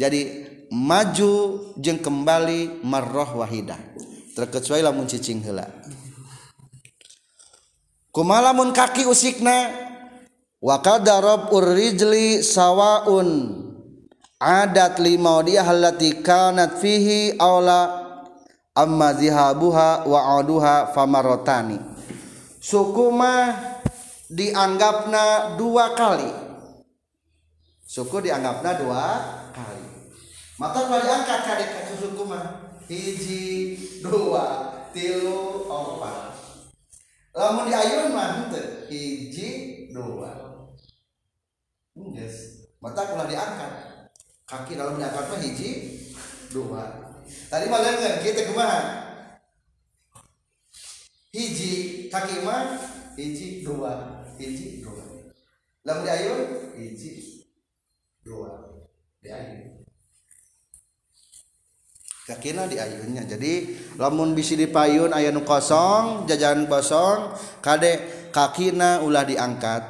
jadi 0.00 0.22
maju 0.72 1.32
jeng 1.76 2.00
kembali 2.00 2.80
marroh 2.88 3.44
wahidah 3.44 3.76
terkecuali 4.32 4.80
lamun 4.80 5.04
cicing 5.04 5.44
hela 5.44 5.68
kumalamun 8.08 8.72
kaki 8.72 9.04
usikna 9.04 9.68
wakadarob 10.56 11.52
urrijli 11.52 12.40
sawaun 12.40 13.60
adat 14.40 14.96
lima 15.04 15.44
dia 15.44 15.60
halati 15.68 16.24
kanat 16.24 16.80
fihi 16.80 17.36
aula 17.36 18.00
amma 18.72 19.12
zihabuha 19.12 20.08
wa 20.08 20.40
aduha 20.40 20.96
famarotani 20.96 21.76
suku 22.56 23.12
mah 23.12 23.84
dianggapna 24.32 25.58
dua 25.60 25.92
kali 25.92 26.32
suku 27.84 28.24
dianggapna 28.24 28.70
dua 28.80 29.02
kali 29.52 29.89
mata 30.60 30.84
kalau 30.92 31.00
diangkat 31.00 31.40
kaki 31.40 31.64
ke 31.72 31.80
hukuman 32.04 32.44
hiji 32.84 33.40
dua 34.04 34.68
tilu 34.92 35.64
opa. 35.64 36.36
lamun 37.32 37.64
di 37.64 37.72
ayun 37.72 38.12
mah 38.12 38.52
hiji 38.92 39.48
dua 39.88 40.30
hmm, 41.96 42.12
Yes. 42.12 42.68
mata 42.76 43.08
kalau 43.08 43.24
diangkat 43.24 43.72
kaki 44.44 44.76
dalam 44.76 45.00
diangkat 45.00 45.32
mah 45.32 45.40
hiji 45.40 45.68
dua 46.52 47.08
tadi 47.48 47.64
malam 47.72 47.96
kan 47.96 48.20
kita 48.20 48.52
kemana? 48.52 48.78
hiji 51.32 52.04
kaki 52.12 52.44
mah 52.44 52.76
hiji 53.16 53.64
dua 53.64 54.28
hiji 54.36 54.84
dua 54.84 55.24
lamun 55.88 56.04
diayun? 56.04 56.40
hiji 56.76 57.10
dua 58.20 58.68
di 59.24 59.28
kakina 62.30 62.70
di 62.70 62.78
ayunnya 62.78 63.26
jadi 63.26 63.66
lamun 63.98 64.38
bisi 64.38 64.54
di 64.54 64.70
payun 64.70 65.10
ayun 65.10 65.42
kosong 65.42 66.30
jajan 66.30 66.70
kosong 66.70 67.34
kadek 67.58 68.30
kakina 68.30 69.02
ulah 69.02 69.26
diangkat 69.26 69.82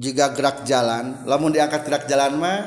jika 0.00 0.32
gerak 0.32 0.58
jalan 0.64 1.20
lamun 1.28 1.52
diangkat 1.52 1.84
gerak 1.84 2.04
jalan 2.08 2.32
mah 2.40 2.58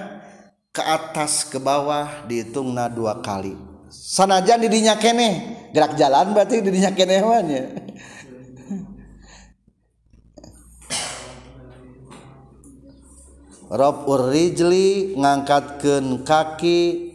ke 0.69 0.83
atas 0.85 1.49
ke 1.49 1.57
bawah 1.57 2.29
dihitung 2.29 2.69
na 2.77 2.85
dua 2.85 3.17
kali 3.25 3.57
sanajan 3.89 4.61
didinya 4.61 4.93
kene 5.01 5.57
gerak 5.73 5.97
jalan 5.97 6.29
berarti 6.37 6.61
didinya 6.61 6.93
kene 6.93 7.17
ya 7.49 7.65
Rob 13.69 14.09
urrijli 14.09 15.13
ngangkatkan 15.13 16.25
kaki 16.25 17.08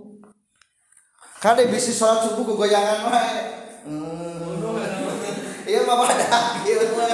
Kali 1.38 1.69
bisi 1.69 1.93
sholat 1.93 2.26
subuh 2.34 2.58
goyangan 2.58 3.13
mah. 3.13 3.28
Hmm. 3.86 4.73
Iya 5.67 5.84
mah 5.86 5.95
badan, 6.00 6.63
iya 6.65 6.80
mah 6.97 7.12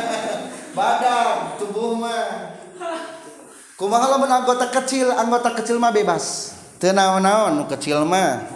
badan, 0.71 1.27
tubuh 1.59 1.97
mah. 1.99 2.55
Kumaha 3.75 4.15
lamun 4.15 4.31
anggota 4.31 4.71
kecil, 4.71 5.12
anggota 5.12 5.51
kecil 5.59 5.75
mah 5.75 5.91
bebas. 5.91 6.55
Teu 6.79 6.95
naon-naon 6.95 7.67
kecil 7.67 8.07
mah. 8.07 8.47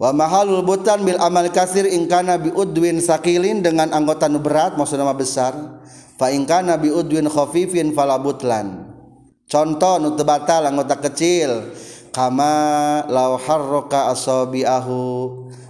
Wa 0.00 0.16
mahalul 0.16 0.64
butan 0.64 1.04
bil 1.04 1.20
amal 1.20 1.52
kasir 1.52 1.84
ingkana 1.84 2.40
bi 2.40 2.48
udwin 2.56 2.96
sakilin 3.04 3.60
dengan 3.60 3.92
anggota 3.92 4.28
nu 4.32 4.40
berat 4.40 4.80
maksudnya 4.80 5.04
mah 5.04 5.16
besar. 5.18 5.52
Fa 6.16 6.32
ingkana 6.32 6.80
bi 6.80 6.88
udwin 6.88 7.28
khafifin 7.28 7.92
fala 7.92 8.16
butlan. 8.16 8.96
Contoh 9.44 10.00
nu 10.00 10.16
batal 10.16 10.64
anggota 10.72 10.96
kecil 11.04 11.68
kama 12.16 13.04
lau 13.12 13.36
harroka 13.36 14.08
ahu 14.08 15.04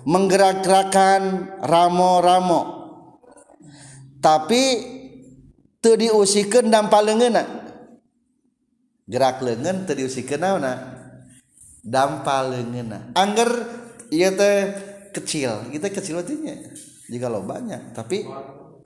menggerak-gerakan 0.06 1.50
ramo-ramo 1.66 2.62
tapi 4.22 4.62
teu 5.82 5.98
diusikeun 5.98 6.70
dampal 6.70 7.02
leungeunna 7.02 7.42
gerak 9.11 9.42
lengan 9.42 9.90
teu 9.90 9.98
diusikeun 9.98 10.38
naonna 10.38 10.72
dampal 11.82 12.54
leungeunna 12.54 13.18
angger 13.18 13.50
ieu 14.14 14.30
teh 14.38 14.70
kecil 15.18 15.74
kita 15.74 15.90
kecil 15.90 16.22
artinya 16.22 16.54
jika 17.11 17.26
lo 17.26 17.42
banyak 17.42 17.90
tapi 17.90 18.22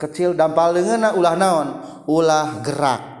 kecil 0.01 0.33
dampal 0.33 0.73
leungeunna 0.73 1.13
ulah 1.13 1.37
naon 1.37 1.67
ulah 2.09 2.57
gerak 2.65 3.20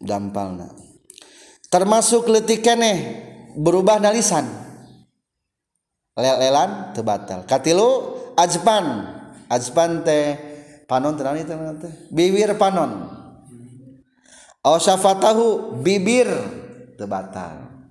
dampalna 0.00 0.68
termasuk 1.72 2.28
letik 2.28 2.64
keneh 2.64 2.98
berubah 3.56 3.96
nalisan 4.00 4.44
lelelan 6.16 6.92
tebatal 6.92 7.44
katilu 7.48 7.90
ajpan 8.36 8.84
ajpan 9.48 9.90
teh 10.04 10.26
panon 10.88 11.16
tenang 11.16 11.40
itu 11.40 11.52
teh 11.80 11.94
bibir 12.12 12.52
panon 12.60 13.08
aw 14.64 14.76
bibir 15.80 16.28
tebatal 17.00 17.88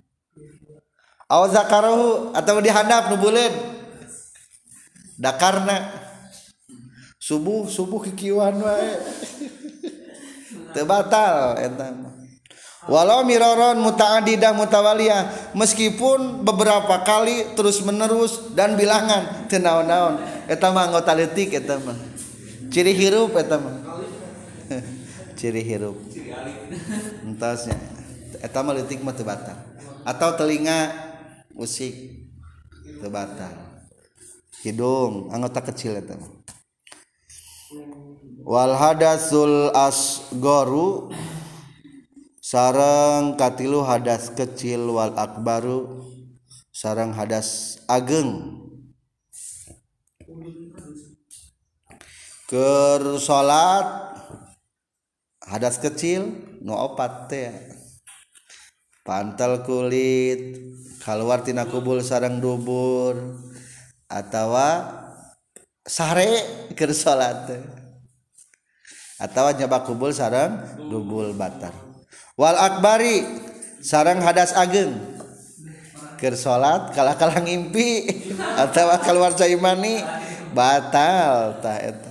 aw 1.29 1.43
atau 1.49 2.55
dihandap 2.61 3.13
nu 3.13 3.17
buleud 3.17 3.53
dakarna 5.17 5.89
subuh 7.17 7.65
subuh 7.65 8.01
kikiwan 8.05 8.61
wae 8.61 8.91
tebatal 10.75 11.59
walauron 12.85 13.81
mutaadida 13.81 14.53
mutawalia 14.53 15.25
meskipun 15.57 16.45
beberapa 16.45 17.01
kali 17.01 17.57
terus-menerus 17.57 18.53
dan 18.53 18.77
bilangan 18.77 19.49
tena-naon 19.49 20.21
anggotatik 20.53 21.57
ciri 22.69 22.93
hirup 22.93 23.33
ciri 25.39 25.59
hirup 25.65 25.97
ennya 27.25 27.51
atau 30.05 30.29
telinga 30.37 30.93
musik 31.57 32.21
tebatan 33.01 33.81
hidung 34.61 35.33
anggota 35.33 35.57
kecil 35.73 35.97
Walhaasulasgururu 38.45 41.09
sarangkatilu 42.37 43.81
hadas 43.81 44.29
kecil 44.37 44.85
Wal 44.93 45.17
Akbaru 45.17 46.05
sarang 46.69 47.09
hadas 47.17 47.81
ageng 47.89 48.61
Ker 52.45 53.17
salat 53.17 54.13
hadas 55.49 55.81
kecil 55.81 56.29
note 56.61 56.93
pantal 59.09 59.65
kulitkhawartikubul 59.65 61.97
sarang 62.05 62.37
dubur 62.37 63.41
atautawa 64.05 64.69
sarekir 65.89 66.93
salat 66.93 67.49
atau 69.25 69.49
nyaba 69.49 69.81
kubul 69.81 70.13
sarang 70.13 70.61
dubul 70.77 71.33
batar 71.33 71.73
wal 72.37 72.53
akbari 72.53 73.25
sarang 73.81 74.21
hadas 74.21 74.53
ageng 74.53 74.93
ker 76.21 76.37
salat 76.37 76.93
kalah 76.93 77.17
kalah 77.17 77.41
ngimpi 77.41 78.05
atau 78.61 78.93
keluar 79.01 79.33
cai 79.33 79.57
mani 79.57 79.97
batal 80.53 81.57
tah 81.57 81.77
eta 81.81 82.09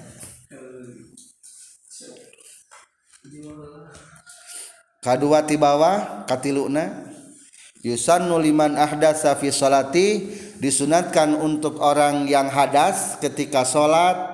kadua 5.06 5.46
ti 5.46 5.54
bawah 5.54 6.26
katiluna 6.26 7.06
yusannu 7.86 8.34
liman 8.42 8.74
ahdatsa 8.74 9.38
fi 9.38 9.54
salati 9.54 10.08
disunatkan 10.58 11.38
untuk 11.38 11.78
orang 11.78 12.26
yang 12.26 12.50
hadas 12.50 13.20
ketika 13.22 13.62
salat 13.62 14.33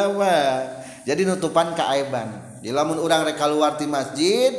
jadi 1.08 1.20
nutupan 1.22 1.78
kaaiban 1.78 2.58
di 2.58 2.74
lamun 2.74 2.98
urangrekalwarti 2.98 3.86
masjid 3.86 4.50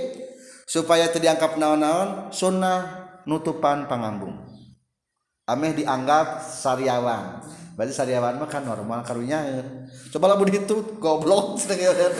supaya 0.64 1.12
terdiangkap 1.12 1.60
naon-naon 1.60 2.32
sunnah 2.32 3.12
nutupan 3.28 3.92
pangambung 3.92 4.40
ameh 5.52 5.76
dianggap 5.76 6.48
sariawan 6.48 7.44
berarti 7.80 7.96
sariawan 7.96 8.36
mah 8.36 8.50
kan 8.52 8.68
normal 8.68 9.00
karunya, 9.08 9.40
coba 9.40 10.12
cobalah 10.12 10.36
budi 10.36 10.52
itu 10.68 11.00
goblok 11.00 11.56
ya 11.80 11.96
kan. 11.96 12.12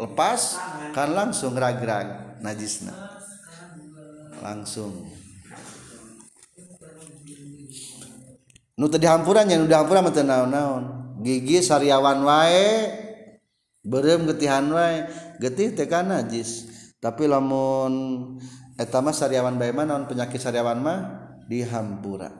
lepas 0.00 0.40
kan 0.94 1.10
langsung 1.10 1.52
ra-gera 1.58 2.38
najis 2.38 2.86
langsung 4.38 5.10
dihaman 8.78 9.50
yang 9.50 9.66
udah 9.66 9.82
na 10.22 10.62
gigi 11.18 11.58
sariawan 11.66 12.22
wae 12.22 12.68
be 13.82 13.98
gettihan 14.30 14.70
wae 14.70 15.02
getihkan 15.42 16.14
najis 16.14 16.70
tapi 17.02 17.26
lamun 17.26 18.38
etama 18.78 19.10
sariawan 19.10 19.58
baik 19.58 19.74
penyakit 20.06 20.38
sariawan 20.38 20.78
mah 20.78 20.98
dihamburan 21.50 22.38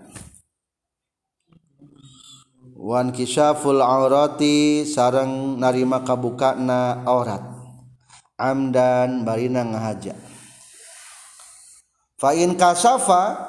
wan 2.89 3.13
kisyaful 3.13 3.85
aurati 3.85 4.89
sareng 4.89 5.61
narima 5.61 6.01
kabukana 6.09 7.05
aurat 7.05 7.45
amdan 8.41 9.29
barina 9.29 9.61
ngahaja 9.61 10.17
fa 12.17 12.33
in 12.33 12.57
kasafa 12.57 13.45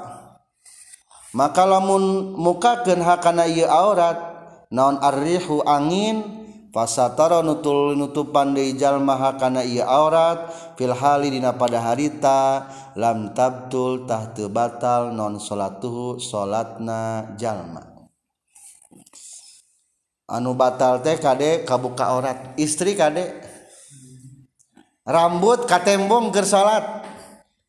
maka 1.31 1.63
lamun 1.63 2.35
mukakeun 2.35 2.99
hakana 2.99 3.47
ieu 3.47 3.63
aurat 3.63 4.19
naon 4.75 4.99
arrihu 4.99 5.63
angin 5.63 6.35
Fasatara 6.69 7.41
nutul 7.41 7.97
nutupan 7.97 8.53
deui 8.53 8.77
jalma 8.77 9.17
hakana 9.17 9.65
ieu 9.65 9.81
aurat 9.87 10.51
fil 10.77 10.93
hali 10.93 11.31
dina 11.33 11.55
pada 11.57 11.81
harita 11.81 12.69
lam 12.93 13.33
tabtul 13.33 14.03
tah 14.05 14.29
batal 14.53 15.09
non 15.15 15.41
salatuhu 15.41 16.21
salatna 16.21 17.33
jalma 17.41 17.98
Anu 20.29 20.53
batal 20.53 21.01
teh 21.01 21.17
Kadek 21.17 21.65
kabuka 21.65 22.05
ort 22.13 22.53
istri 22.53 22.93
Kadek 22.93 23.33
rambut 25.01 25.65
ka 25.65 25.81
tembom 25.81 26.29
gersalat 26.29 26.85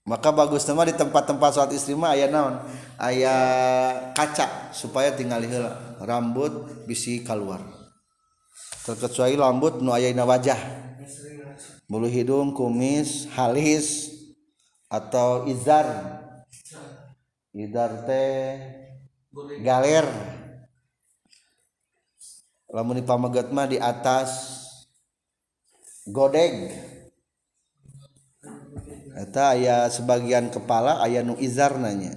maka 0.05 0.29
bagus 0.29 0.69
teman 0.69 0.85
di 0.85 0.93
tempat-tempat 0.93 1.57
saat 1.57 1.73
istrima 1.73 2.13
ayaah 2.13 2.29
naon 2.29 2.55
ayaah 3.01 4.13
kacak 4.13 4.77
supaya 4.77 5.17
tinggal 5.17 5.41
rambut 6.05 6.85
bisi 6.85 7.25
kal 7.25 7.41
keluar 7.41 7.65
terkessuaai 8.85 9.41
rambut 9.41 9.81
nuai 9.81 10.13
na 10.13 10.29
wajah 10.29 10.61
bulu 11.89 12.13
hidung 12.13 12.53
kumis 12.53 13.25
hais 13.33 14.13
atau 14.93 15.49
izarer 15.49 16.21
pamagma 22.71 23.67
di 23.67 23.83
atas 23.83 24.31
godeg 26.07 26.71
aya 29.21 29.85
sebagian 29.91 30.49
kepala 30.55 31.03
ayanu 31.03 31.35
izarnanya 31.37 32.15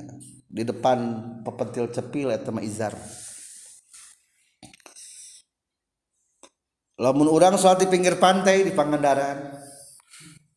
di 0.47 0.61
depan 0.63 0.97
pepettil 1.41 1.89
cepilizar 1.89 2.93
lamun 7.01 7.33
urangsho 7.33 7.73
di 7.81 7.87
pinggir 7.89 8.19
pantai 8.21 8.61
di 8.61 8.69
Pangandaran 8.77 9.57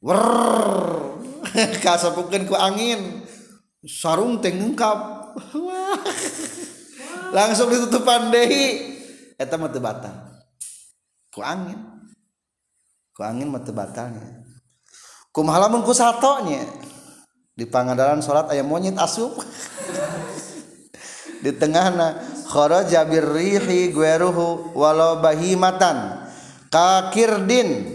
angin 2.53 3.25
sarungngkap 3.81 4.99
langsung 7.37 7.69
ditutupan 7.75 8.29
Dehi 8.31 8.95
eta 9.37 9.61
mah 9.61 9.69
batal 9.69 10.15
ku 11.33 11.45
angin 11.45 11.77
ku 13.13 13.21
angin 13.21 13.49
mah 13.53 13.61
batalnya 13.69 14.25
kumaha 15.31 15.69
lamun 15.69 15.85
ku 15.85 15.93
satonya 15.93 16.65
di 17.53 17.69
pangandaran 17.69 18.25
salat 18.25 18.49
aya 18.53 18.65
monyet 18.65 18.97
asup 18.97 19.37
di 21.45 21.53
tengahna 21.53 22.17
kharaja 22.49 23.05
birrihi 23.05 23.93
gueruhu 23.93 24.73
walau 24.75 25.21
bahimatan 25.21 26.27
kakirdin 26.73 27.95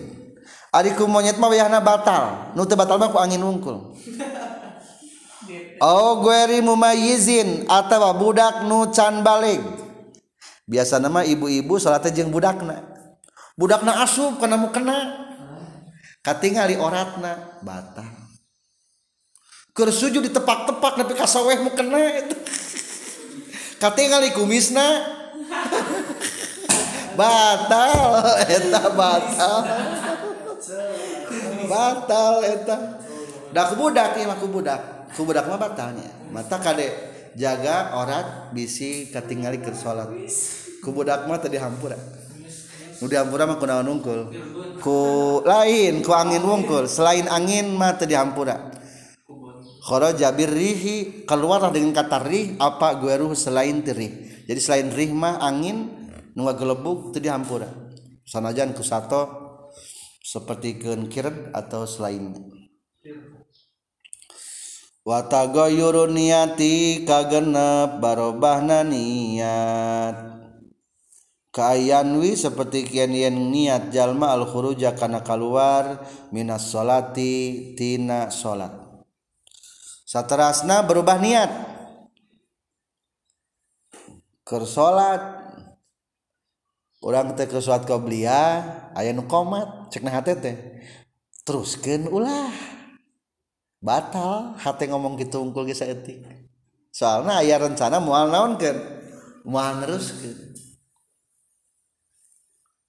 Adikku 0.72 1.04
monyet 1.04 1.36
mah 1.36 1.52
wayahna 1.52 1.84
batal 1.84 2.56
nu 2.56 2.64
teu 2.64 2.80
batal 2.80 2.96
mah 3.02 3.10
ku 3.12 3.18
angin 3.20 3.42
wungkul 3.44 3.78
Oh 5.82 6.22
gueri 6.22 6.62
mumayizin 6.62 7.66
atawa 7.66 8.14
budak 8.14 8.70
nu 8.70 8.88
can 8.94 9.20
balik 9.26 9.60
biasa 10.72 11.04
nama 11.04 11.28
ibu-ibu 11.28 11.76
salajeng 11.76 12.32
budakna 12.32 12.80
budakna 13.60 14.08
asu 14.08 14.40
kemu 14.40 14.72
kenatna 14.72 17.34
batalkersuju 17.60 20.24
di 20.24 20.32
tepak-tepak 20.32 21.04
Nahmu 21.04 21.12
kena 21.76 22.24
kuna 24.32 24.88
batal 27.20 28.24
batal 31.68 32.40
akudakdak 33.52 35.46
batalnya 35.60 36.08
mata 36.32 36.56
kadek 36.64 37.11
jaga 37.38 37.92
ort 37.96 38.52
bisi 38.56 39.08
Katingkir 39.12 39.72
salat 39.76 40.10
kubudakma 40.84 41.38
tadipurapurungkul 41.40 44.22
ku 44.84 44.96
lain 45.48 45.94
ku 46.04 46.12
angin 46.12 46.42
wongkul 46.44 46.88
selain 46.92 47.26
angin 47.32 47.72
mata 47.78 48.04
dihammpuakhoro 48.04 50.10
Jabir 50.18 50.50
Rihi 50.52 51.24
keluarlah 51.26 51.72
dengan 51.74 51.96
Qtari 52.06 52.56
apagueruh 52.60 53.32
selain 53.38 53.80
diriih 53.82 54.44
jadi 54.50 54.60
selain 54.60 54.90
Rihma 54.92 55.38
angin 55.40 55.90
nua 56.36 56.54
gelebuk 56.60 57.14
tadi 57.16 57.30
Hampura 57.32 57.72
sanajan 58.28 58.74
kusato 58.76 59.40
seperti 60.22 60.78
kekir 60.80 61.50
atau 61.56 61.86
selain 61.90 62.34
wat 65.02 65.34
niati 66.14 67.04
kagenp 67.06 67.98
barobana 68.02 68.86
niat 68.86 70.30
Kawi 71.52 72.32
seperti 72.32 72.88
Kian 72.88 73.12
niat 73.12 73.92
jalma 73.92 74.32
Alhur 74.32 74.72
kanaka 74.96 75.36
luar 75.36 76.00
Min 76.32 76.48
salaatitina 76.48 78.32
salat 78.32 78.72
satterasna 80.12 80.84
berubah 80.88 81.20
niatt 81.24 81.52
ulangt 87.02 87.40
kau 87.88 88.00
belia 88.04 88.44
aya 88.92 89.16
cekna 89.88 90.20
terusken 91.48 92.12
ulaahan 92.12 92.71
batal 93.82 94.54
hati 94.62 94.86
ngomong 94.88 95.18
gitu 95.18 95.42
ungkul 95.42 95.66
kisah 95.66 95.90
etik 95.90 96.22
soalnya 96.94 97.42
ayah 97.42 97.58
rencana 97.58 97.98
mual 97.98 98.30
naon 98.30 98.56
kan 98.62 98.78
mual 99.44 99.82
terus 99.82 100.14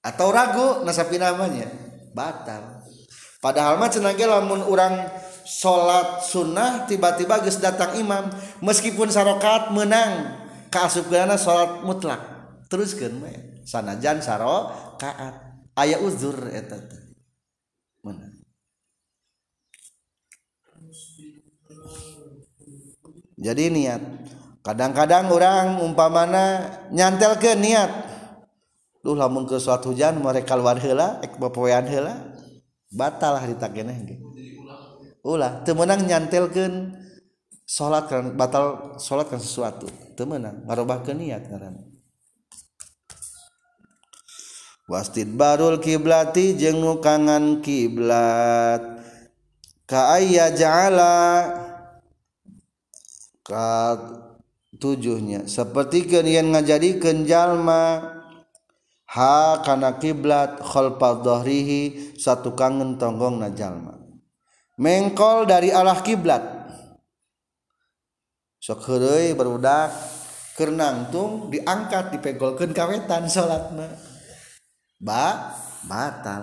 atau 0.05 0.29
ragu 0.29 0.85
nasapi 0.85 1.17
namanya 1.17 1.65
batal 2.13 2.85
padahal 3.41 3.81
mah 3.81 3.89
cenangnya 3.89 4.37
lamun 4.37 4.61
orang 4.69 5.09
sholat 5.49 6.21
sunnah 6.29 6.85
tiba-tiba 6.85 7.41
gus 7.41 7.57
datang 7.57 7.97
imam 7.97 8.29
meskipun 8.61 9.09
sarokat 9.09 9.73
menang 9.73 10.45
gana 11.09 11.41
sholat 11.41 11.89
mutlak 11.89 12.21
terus 12.69 12.93
kan 12.93 13.17
sanajan 13.65 14.21
sarokat 14.21 15.41
ayah 15.81 16.05
uzur 16.05 16.37
etat 16.53 16.85
menang 18.05 18.42
jadi 23.43 23.65
niat 23.75 24.03
kadang-kadang 24.63 25.27
orang 25.35 25.83
umpamana 25.83 26.71
nyantel 26.95 27.35
ke 27.43 27.59
niat 27.59 27.91
duh 29.03 29.19
lamun 29.19 29.45
ke 29.51 29.59
suatu 29.59 29.91
hujan 29.91 30.23
mereka 30.23 30.55
luar 30.55 30.79
hela 30.79 31.19
ek 31.27 31.35
bepoyan 31.43 31.83
hela 31.91 32.39
batal 32.95 33.35
hari 33.35 33.59
tak 33.59 33.75
gini 33.75 34.23
ulah 35.27 35.67
temenang 35.67 36.07
ke 36.31 36.63
sholat 37.67 38.07
kan 38.07 38.31
batal 38.39 38.95
sholat 39.03 39.27
kan 39.27 39.43
sesuatu 39.43 39.91
temenang 40.15 40.63
ngarubah 40.71 41.03
ke 41.03 41.11
niat 41.11 41.51
ngaran 41.51 41.83
wastid 44.87 45.35
barul 45.35 45.83
kiblati 45.83 46.55
jeng 46.55 46.79
nukangan 46.79 47.59
kiblat 47.59 49.03
kaaya 49.91 50.55
ja'ala 50.55 51.19
7nya 53.47 55.47
sepertiken 55.51 56.27
jadi 56.63 56.91
Kenjallma 57.03 57.83
hakana 59.11 59.99
kiblathi 59.99 61.81
satu 62.15 62.55
kangen 62.55 63.03
tongggng 63.03 63.43
Najallma 63.43 63.99
mengkol 64.79 65.45
dari 65.51 65.75
a 65.75 65.83
kiblat 66.07 66.63
berkernanttung 68.63 71.51
diangkat 71.51 72.05
dipegolken 72.15 72.71
kawetan 72.71 73.27
shat 73.27 73.75
Mbak 75.03 75.35
batal 75.91 76.43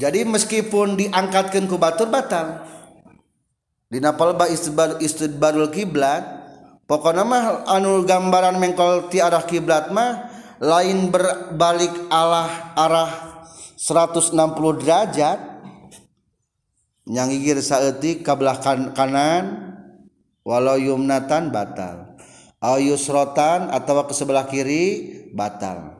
jadi 0.00 0.24
meskipun 0.24 0.96
diangkatatkan 0.96 1.68
ke 1.68 1.76
batur 1.76 2.08
batang 2.08 2.56
maka 2.64 2.79
Di 3.90 3.98
napalba 3.98 4.46
istidbar 4.46 5.02
istibadul 5.02 5.66
kiblat 5.66 6.22
pokoknya 6.86 7.26
mah 7.26 7.66
anu 7.66 8.06
gambaran 8.06 8.62
mengkol 8.62 9.10
ti 9.10 9.18
arah 9.18 9.42
kiblat 9.42 9.90
mah 9.90 10.30
lain 10.62 11.10
berbalik 11.10 11.90
alah 12.06 12.70
arah 12.78 13.10
160 13.74 14.30
derajat 14.78 15.42
yang 17.10 17.34
saeutik 17.58 18.22
ka 18.22 18.38
belah 18.38 18.62
kan 18.62 18.94
kanan 18.94 19.74
walau 20.46 20.78
yumnatan 20.78 21.50
batal 21.50 22.14
ayusrotan 22.62 23.74
atau 23.74 24.06
ke 24.06 24.14
sebelah 24.14 24.46
kiri 24.46 24.86
batal 25.34 25.98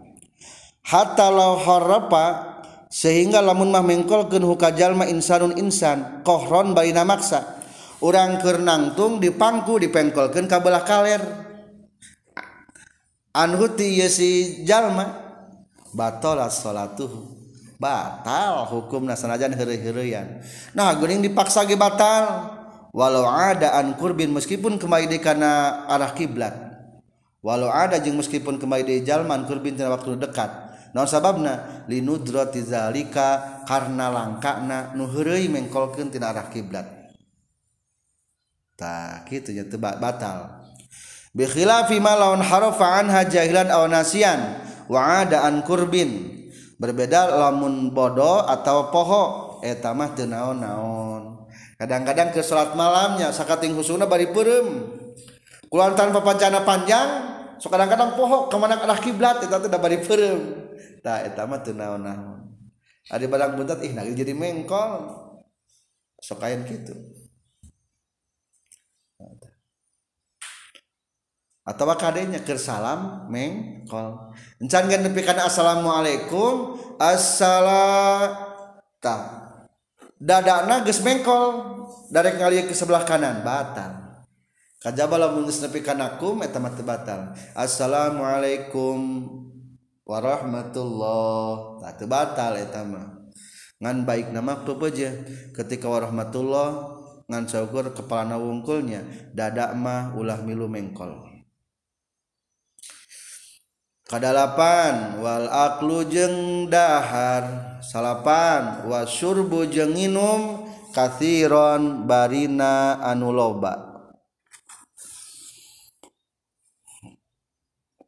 hatta 0.87 1.27
law 1.27 1.59
harapa 1.59 2.55
sehingga 2.87 3.43
lamun 3.43 3.75
mah 3.75 3.83
mengkolkeun 3.83 4.47
hukajalma 4.47 5.11
insanun 5.11 5.59
insan 5.59 6.23
kohron 6.23 6.71
bari 6.71 6.95
maksa 6.95 7.59
orang 8.01 8.41
di 8.41 9.29
dipangku 9.29 9.77
dipengkolkan 9.77 10.49
kabelah 10.49 10.83
kaler 10.89 11.21
anhuti 13.37 14.01
si 14.09 14.65
jalma 14.65 15.21
batal 15.93 16.41
salatuhu 16.49 17.29
batal 17.77 18.65
hukum 18.73 19.05
nasanajan 19.05 19.53
heri-herian 19.53 20.41
nah 20.73 20.89
guning 20.97 21.21
dipaksa 21.21 21.69
ge 21.69 21.77
batal 21.77 22.57
walau 22.97 23.29
ada 23.29 23.77
an 23.77 23.93
kurbin 24.01 24.33
meskipun 24.33 24.81
di 24.81 25.19
karena 25.21 25.85
arah 25.85 26.17
kiblat 26.17 26.57
walau 27.45 27.69
ada 27.69 28.01
jeng 28.01 28.17
meskipun 28.17 28.57
di 28.61 29.05
jalman 29.05 29.45
kurbin 29.45 29.77
tidak 29.77 30.01
waktu 30.01 30.17
dekat 30.17 30.49
non 30.97 31.05
sababna 31.05 31.85
linudro 31.85 32.49
tizalika 32.49 33.61
karena 33.69 34.09
langkana 34.09 34.97
nuhurui 34.97 35.53
mengkolkan 35.53 36.09
tidak 36.09 36.13
tina 36.17 36.27
arah 36.33 36.47
kiblat 36.49 36.87
tak 38.81 39.29
gitu 39.29 39.53
ya 39.53 39.63
batal 39.77 40.65
bikhilafi 41.37 42.01
ma 42.01 42.17
lawan 42.17 42.41
harufaan 42.41 43.13
anha 43.13 43.29
jahilan 43.29 43.69
aw 43.69 43.85
nasian 43.85 44.57
wa 44.89 45.21
ada 45.21 45.45
kurbin 45.69 46.41
berbeda 46.81 47.29
lamun 47.29 47.93
bodoh 47.93 48.41
atau 48.49 48.89
poho 48.89 49.61
eta 49.61 49.93
mah 49.93 50.17
teu 50.17 50.25
naon-naon 50.25 51.45
kadang-kadang 51.77 52.33
ke 52.33 52.41
salat 52.41 52.73
malamnya 52.73 53.29
sakating 53.37 53.77
husuna 53.77 54.09
bari 54.09 54.33
peureum 54.33 54.97
tanpa 55.93 56.25
papancana 56.25 56.65
panjang 56.65 57.09
so 57.61 57.69
kadang-kadang 57.69 58.17
poho 58.17 58.49
kemana 58.49 58.81
arah 58.81 58.97
kiblat 58.97 59.45
eta 59.45 59.61
teh 59.61 59.69
bari 59.69 60.01
peureum 60.01 60.73
tah 61.05 61.21
eta 61.21 61.45
mah 61.45 61.61
teu 61.61 61.77
naon-naon 61.77 62.49
ada 63.13 63.25
barang 63.29 63.53
buntat 63.61 63.85
ih 63.85 63.93
nah 63.93 64.09
jadi 64.09 64.33
mengkol 64.33 65.21
sokain 66.17 66.65
gitu 66.65 66.97
atau 71.61 71.85
kadenya 71.93 72.41
ke 72.41 72.57
salam 72.57 73.29
mengkol 73.29 74.33
encan 74.65 74.89
kan 74.89 75.01
nepikan 75.05 75.37
assalamualaikum 75.45 76.81
assalata 76.97 79.45
dadakna 80.17 80.81
geus 80.89 81.05
mengkol 81.05 81.77
dari 82.09 82.33
ngalir 82.41 82.65
ke 82.65 82.73
sebelah 82.73 83.05
kanan 83.05 83.45
batal 83.45 84.25
kajaba 84.81 85.21
lamun 85.21 85.45
geus 85.45 85.61
nepikan 85.61 86.01
akum 86.01 86.41
eta 86.41 86.57
mah 86.57 86.73
batal 86.81 87.37
assalamualaikum 87.53 89.29
warahmatullah 90.09 91.85
tah 91.85 92.09
batal 92.09 92.53
eta 92.57 92.83
mah 92.89 93.29
ngan 93.85 94.09
baik 94.09 94.33
nama 94.33 94.65
pepeje 94.65 95.13
ketika 95.53 95.93
warahmatullah 95.93 96.97
ngan 97.29 97.45
syukur 97.45 97.93
kepala 97.93 98.41
wungkulnya 98.41 99.05
dadak 99.37 99.77
mah 99.77 100.17
ulah 100.17 100.41
milu 100.41 100.65
mengkol 100.65 101.30
panwalaakklu 104.11 106.03
jengdhahar 106.11 107.79
salapan 107.79 108.83
wasurbu 108.91 109.71
jenginum 109.71 110.67
Karon 110.91 112.03
Barina 112.03 112.99
anuloba 112.99 113.79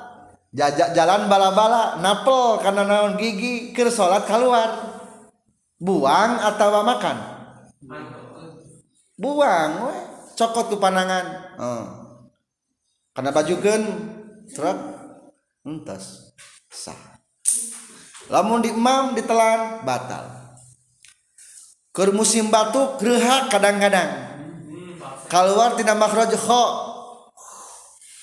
jak 0.55 0.97
jalan 0.97 1.29
bala-bala 1.29 2.01
napel 2.01 2.57
karena 2.65 2.85
naon 2.89 3.21
gigi 3.21 3.73
kir 3.77 3.93
salat 3.93 4.25
keluar 4.25 4.97
buang 5.77 6.41
atautawa 6.41 6.81
makan 6.89 7.17
buang 9.19 9.73
cokot 10.39 10.73
tuh 10.73 10.81
panangan 10.81 11.27
Kenapa 13.19 13.43
juga 13.43 13.75
lamunam 18.31 19.05
ditelan 19.19 19.61
batal 19.83 20.23
ke 21.93 22.15
musim 22.15 22.47
batugerehak 22.47 23.51
kadang-kadang 23.51 24.09
kalau 25.27 25.59
keluar 25.59 25.71
tidakrajkhok 25.77 26.88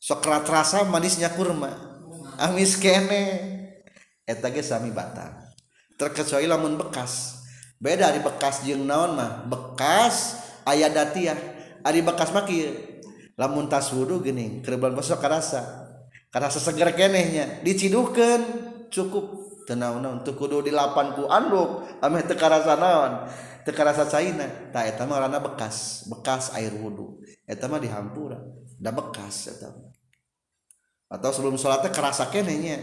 sokrat 0.00 0.48
rasa 0.48 0.80
manisnya 0.88 1.28
kurma 1.36 1.68
ah 2.40 2.48
amisne 2.48 3.52
terkecuali 6.00 6.48
lamun 6.48 6.80
bekas 6.80 7.44
beda 7.76 8.08
di 8.16 8.24
bekas 8.24 8.64
jil 8.64 8.80
naonmah 8.80 9.44
bekas 9.46 10.40
ayah 10.72 10.88
dat 10.88 11.12
A 11.80 11.96
bekas 11.96 12.28
Makir 12.36 12.76
lamun 13.40 13.64
tas 13.64 13.88
wudhunibalok 13.96 15.00
rasa 15.00 15.60
karena 16.28 16.48
segar 16.52 16.92
genenya 16.92 17.64
dicikan 17.64 18.40
cukup 18.92 19.48
tenangna 19.64 20.20
untuk 20.20 20.36
wudhu 20.44 20.60
dipankuanukehka 20.60 22.46
rasa 22.52 22.74
naon 22.76 23.12
te 23.64 23.72
rasa 23.72 24.08
bekas 25.40 26.04
bekas 26.08 26.52
air 26.52 26.72
wudhu 26.76 27.16
dihampur 27.56 28.36
udah 28.80 28.92
bekas 28.92 29.48
tetap 29.48 29.89
atau 31.10 31.30
sebelum 31.34 31.58
sholatnya 31.58 31.90
kerasa 31.90 32.30
kenenya 32.30 32.78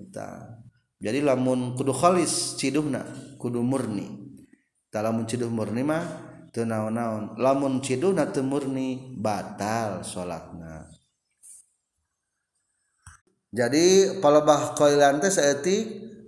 kita 0.00 0.56
jadi 0.96 1.20
lamun 1.20 1.76
kudu 1.76 1.92
khalis 1.92 2.56
nak 2.88 3.36
kudu 3.36 3.60
murni 3.60 4.08
tak 4.88 5.04
lamun 5.04 5.28
ciduh 5.28 5.52
murni 5.52 5.84
mah 5.84 6.00
teu 6.56 6.64
naon-naon 6.64 7.36
lamun 7.36 7.84
ciduhna 7.84 8.32
teu 8.32 8.42
murni 8.42 9.14
batal 9.14 10.00
sholatnya. 10.00 10.88
jadi 13.52 14.18
palebah 14.24 14.74
qailan 14.74 15.20
teh 15.22 15.28
saeutik 15.30 15.84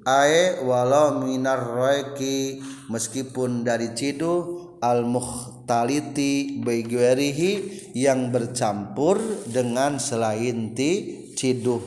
ae 0.07 0.61
walau 0.63 1.25
minar 1.25 1.59
roeki 1.65 2.61
meskipun 2.93 3.65
dari 3.67 3.97
ciduh 3.97 4.79
al 4.85 5.03
mukhtaliti 5.09 6.61
baigwerihi 6.63 7.53
yang 7.99 8.31
bercampur 8.31 9.17
dengan 9.51 9.97
selain 9.99 10.77
ti 10.77 11.22
ciduh 11.37 11.81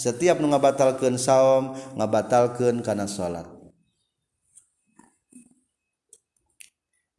setiap 0.00 0.40
mengabatalkanm 0.40 1.20
ngabatalkan 2.00 2.80
karena 2.80 3.04
salat 3.04 3.44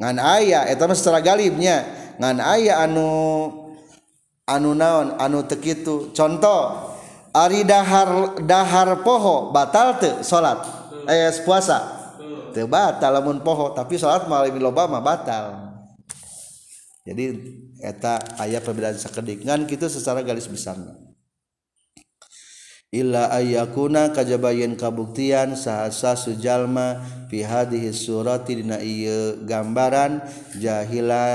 aya 0.01 0.65
setelahnya 0.73 2.06
ayah 2.21 2.85
anu 2.85 3.05
anu-naon 4.49 5.15
anu 5.21 5.45
tekitu 5.45 6.09
contoh 6.15 6.89
aridahharhar 7.33 9.05
poho 9.05 9.53
batal 9.53 9.97
tuh 10.01 10.25
salat 10.25 10.57
eh, 11.05 11.29
es 11.29 11.37
puasa 11.45 11.93
lamun 13.05 13.37
poho 13.45 13.77
tapi 13.77 14.01
salatla 14.01 14.49
Obama 14.49 14.97
batal 15.03 15.69
jadi 17.05 17.37
eta 17.85 18.17
ayaah 18.41 18.61
pembelaan 18.65 18.97
sakingan 18.97 19.69
kita 19.69 19.85
secara 19.85 20.25
garis 20.25 20.49
besar 20.49 20.75
Ila 22.87 23.27
Ay 23.35 23.59
kuna 23.75 24.15
kajabayun 24.15 24.79
kabuktian 24.79 25.59
sah 25.59 25.91
Su 25.91 26.39
Jalma 26.39 27.03
piha 27.27 27.67
dihi 27.67 27.91
surtidina 27.91 28.79
gambaran 29.43 30.23
jahila 30.55 31.27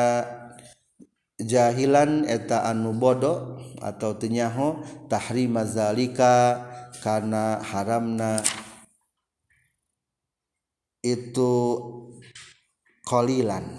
jahilan 1.46 2.26
eta 2.26 2.66
anu 2.66 2.94
bodoh 2.96 3.58
atau 3.82 4.14
tenyaho 4.14 4.82
tahrima 5.10 5.66
zalika 5.66 6.66
karena 7.02 7.58
haramna 7.60 8.38
itu 11.02 11.54
kolilan 13.02 13.74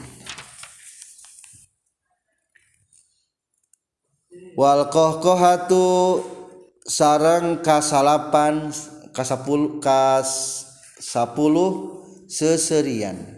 wal 4.59 4.91
kohkohatu 4.91 6.19
sarang 6.83 7.63
kasalapan 7.63 8.75
kasapul 9.15 9.79
kas 9.79 10.61
sepuluh 10.99 12.03
seserian 12.27 13.32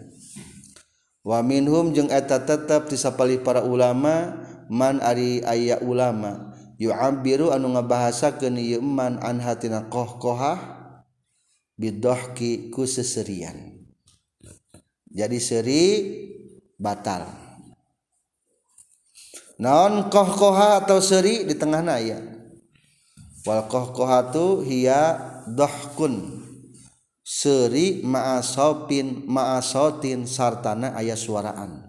minujungeta 1.26 2.46
tetap 2.46 2.86
disapapaih 2.86 3.42
para 3.42 3.66
ulama 3.66 4.38
man 4.70 5.02
ari 5.02 5.42
ayah 5.42 5.82
ulama 5.82 6.54
biru 7.26 7.50
anu 7.50 7.74
bahasaman 7.82 9.18
kohha 9.90 10.54
bidohian 11.74 13.58
jadi 15.10 15.38
seri 15.42 15.84
batal 16.78 17.26
nonon 19.58 20.06
kohkoha 20.12 20.86
atau 20.86 21.00
seri 21.02 21.42
di 21.42 21.58
tengah 21.58 21.82
ayah 21.98 22.22
wakokoha 23.48 24.30
tuh 24.30 24.62
hia 24.62 25.16
dokun 25.48 26.35
seri 27.26 27.98
ma'asopin 28.06 29.26
ma'asotin 29.26 30.30
sartana 30.30 30.94
ayah 30.94 31.18
suaraan 31.18 31.82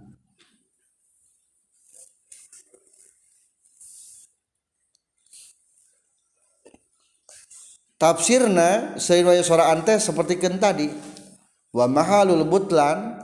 tafsirna 8.02 8.98
sayyidaya 8.98 9.46
suaraan 9.46 9.86
teh 9.86 10.02
seperti 10.02 10.42
ken 10.42 10.58
tadi 10.58 10.90
wa 11.70 11.86
mahalul 11.86 12.42
butlan 12.42 13.22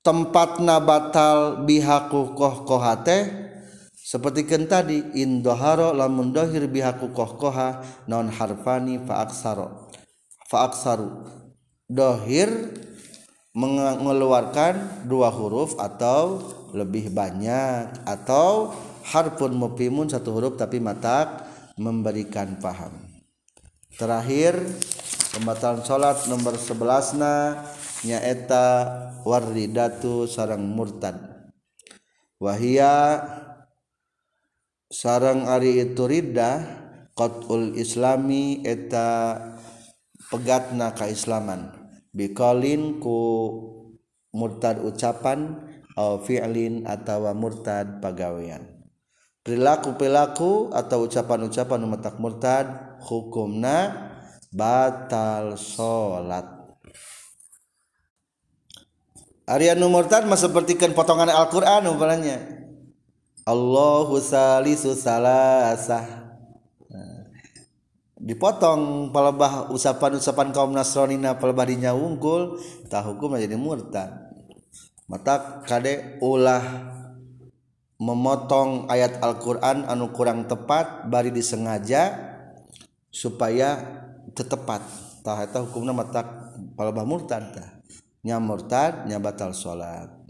tempatna 0.00 0.80
batal 0.80 1.60
bihaku 1.68 2.32
koh 2.32 2.64
kohate 2.64 3.44
seperti 3.92 4.48
ken 4.48 4.64
tadi 4.64 5.04
indoharo 5.20 5.92
lamun 5.92 6.32
dohir 6.32 6.64
bihaku 6.64 7.12
koh 7.12 7.36
koha 7.36 7.84
non 8.08 8.32
harfani 8.32 8.96
faaksaro 8.96 9.85
faaksaru 10.46 11.26
dohir 11.90 12.48
mengeluarkan 13.56 15.06
dua 15.10 15.30
huruf 15.34 15.74
atau 15.80 16.38
lebih 16.76 17.08
banyak 17.10 18.04
atau 18.06 18.70
harpun 19.06 19.54
mupimun 19.58 20.06
satu 20.10 20.34
huruf 20.34 20.54
tapi 20.58 20.76
matak 20.78 21.46
memberikan 21.78 22.58
paham 22.62 22.92
terakhir 23.96 24.54
pembatalan 25.36 25.82
sholat 25.82 26.16
nomor 26.30 26.52
sebelasna 26.60 27.24
na 27.24 27.34
nyaeta 28.04 28.66
waridatu 29.26 30.28
sarang 30.30 30.62
murtad 30.76 31.16
wahia 32.38 33.24
sarang 34.92 35.48
ari 35.48 35.80
itu 35.80 36.02
ridah 36.06 36.60
qatul 37.16 37.72
islami 37.74 38.60
eta 38.68 39.40
pegatna 40.30 40.90
kaislaman 40.96 41.70
biqalin 42.10 42.98
ku 42.98 43.18
murtad 44.34 44.82
ucapan 44.82 45.64
au 45.96 46.20
fi'lin 46.20 46.84
atawa 46.84 47.30
murtad 47.32 48.02
pagawean 48.02 48.82
perilaku 49.46 49.94
perilaku 49.94 50.50
atau 50.74 51.06
ucapan-ucapan 51.06 51.78
umatak 51.86 52.16
murtad 52.18 52.66
hukumna 53.06 53.94
batal 54.50 55.54
salat 55.54 56.54
Arianu 59.46 59.86
murtad 59.86 60.26
mah 60.26 60.34
sepertikan 60.34 60.90
potongan 60.90 61.30
Al-Qur'an 61.30 61.86
umpamanya 61.86 62.42
Allahu 63.46 64.18
salisu 64.18 64.98
salasah 64.98 66.25
dipotong 68.26 69.14
palabah 69.14 69.70
usapan-usapan 69.70 70.50
kaum 70.50 70.74
nas 70.74 70.90
Rolinapalbarnya 70.98 71.94
ungkul 71.94 72.58
tak 72.90 73.06
hukum 73.06 73.38
menjadi 73.38 73.54
murtad 73.54 74.34
mata 75.06 75.62
Kadek 75.62 76.18
ulah 76.18 76.90
memotong 78.02 78.90
ayat 78.90 79.22
Alquran 79.22 79.86
anu 79.86 80.10
kurang 80.10 80.50
tepat 80.50 81.06
bari 81.06 81.30
disengaja 81.30 82.18
supayatetepattahta 83.14 85.62
hukumnya 85.70 85.94
matabah 85.94 87.06
murtan 87.06 87.46
nya 88.26 88.42
murtadnya 88.42 89.22
batal 89.22 89.54
salat 89.54 90.25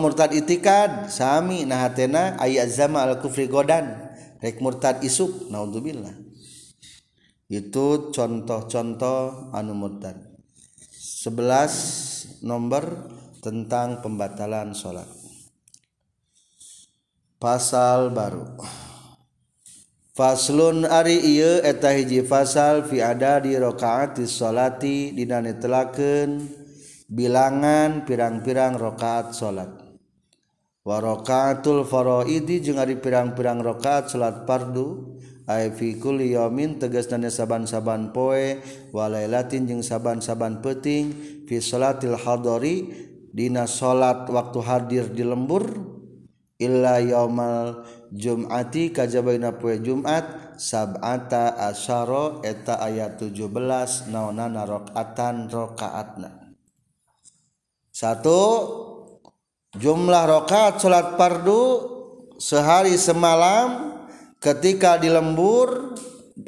murtad 0.00 0.32
itikan 0.32 1.12
Sami 1.12 1.68
nahatena 1.68 2.40
aya 2.40 2.64
alfridanrek 2.64 4.56
murtad 4.64 5.04
isud 5.04 5.52
itu 7.50 7.86
contoh-contoh 8.14 9.52
anuumutand 9.52 10.32
11 10.96 12.40
nomor 12.40 13.10
tentang 13.44 14.00
pembatlan 14.00 14.72
salat 14.72 15.10
pasal 17.36 18.14
baru 18.16 18.48
faun 20.16 20.88
Arijial 20.88 22.88
fiada 22.88 23.34
dikaati 23.44 24.24
din 25.18 25.30
telaken 25.60 26.28
dan 26.38 26.58
bilangan 27.10 28.06
pirang-pirang 28.06 28.78
rakaat 28.78 29.34
salat 29.34 29.66
warookatul 30.86 31.82
faroidi 31.82 32.62
juga 32.62 32.86
pirang-pirang 32.86 33.66
rakaat 33.66 34.14
salat 34.14 34.46
pardufikulmin 34.46 36.78
tegas 36.78 37.10
dannya 37.10 37.34
saaban-saaban 37.34 38.14
poe 38.14 38.62
Walailatin 38.94 39.66
jeung 39.66 39.82
saaban-saaban 39.82 40.62
peting 40.62 41.10
fitilori 41.50 43.10
Dina 43.30 43.62
salat 43.70 44.26
waktu 44.26 44.58
hadir 44.66 45.04
dilemmbur 45.14 45.66
illamal 46.58 47.86
jumati 48.10 48.90
kajjaabae 48.90 49.38
Jumat 49.86 50.58
sabta 50.58 51.54
asaro 51.58 52.42
eta 52.42 52.82
ayat 52.82 53.22
17 53.22 54.10
nananarokatan 54.10 55.46
rakaatna 55.46 56.39
satu 58.00 58.40
jumlah 59.76 60.24
rokaat 60.24 60.80
sholat 60.80 61.20
pardu 61.20 61.64
sehari 62.40 62.96
semalam 62.96 63.92
ketika 64.40 64.96
di 64.96 65.12
lembur 65.12 65.92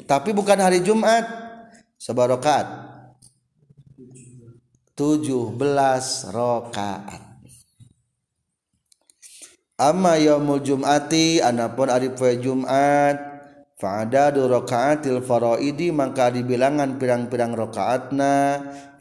tapi 0.09 0.33
bukan 0.33 0.57
hari 0.57 0.81
Jumat 0.81 1.21
sebarokat 2.01 2.65
17 4.97 5.53
rokaat 6.33 7.21
Amma 9.77 10.17
yaumul 10.17 10.57
Jum'ati 10.61 11.37
anapun 11.37 11.89
hari 11.93 12.09
Jumat 12.41 13.32
Fa'adadu 13.73 14.45
raka'atil 14.45 15.19
faraidi 15.25 15.89
maka 15.89 16.29
dibilangan 16.29 17.01
pirang-pirang 17.01 17.57
rakaatna 17.57 18.35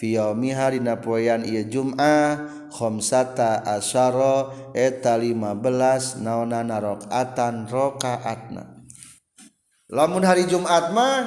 fi 0.01 0.17
yaumiha 0.17 0.73
dina 0.73 0.97
poean 0.97 1.45
ieu 1.45 1.61
iya 1.61 1.63
Jumat 1.69 2.73
khamsata 2.73 3.69
asyara 3.69 4.49
eta 4.73 5.21
15 5.21 6.25
naonana 6.25 6.81
rakaatan 6.81 7.69
rakaatna. 7.69 8.65
Lamun 9.93 10.25
hari 10.25 10.49
Jumat 10.49 10.89
mah 10.97 11.21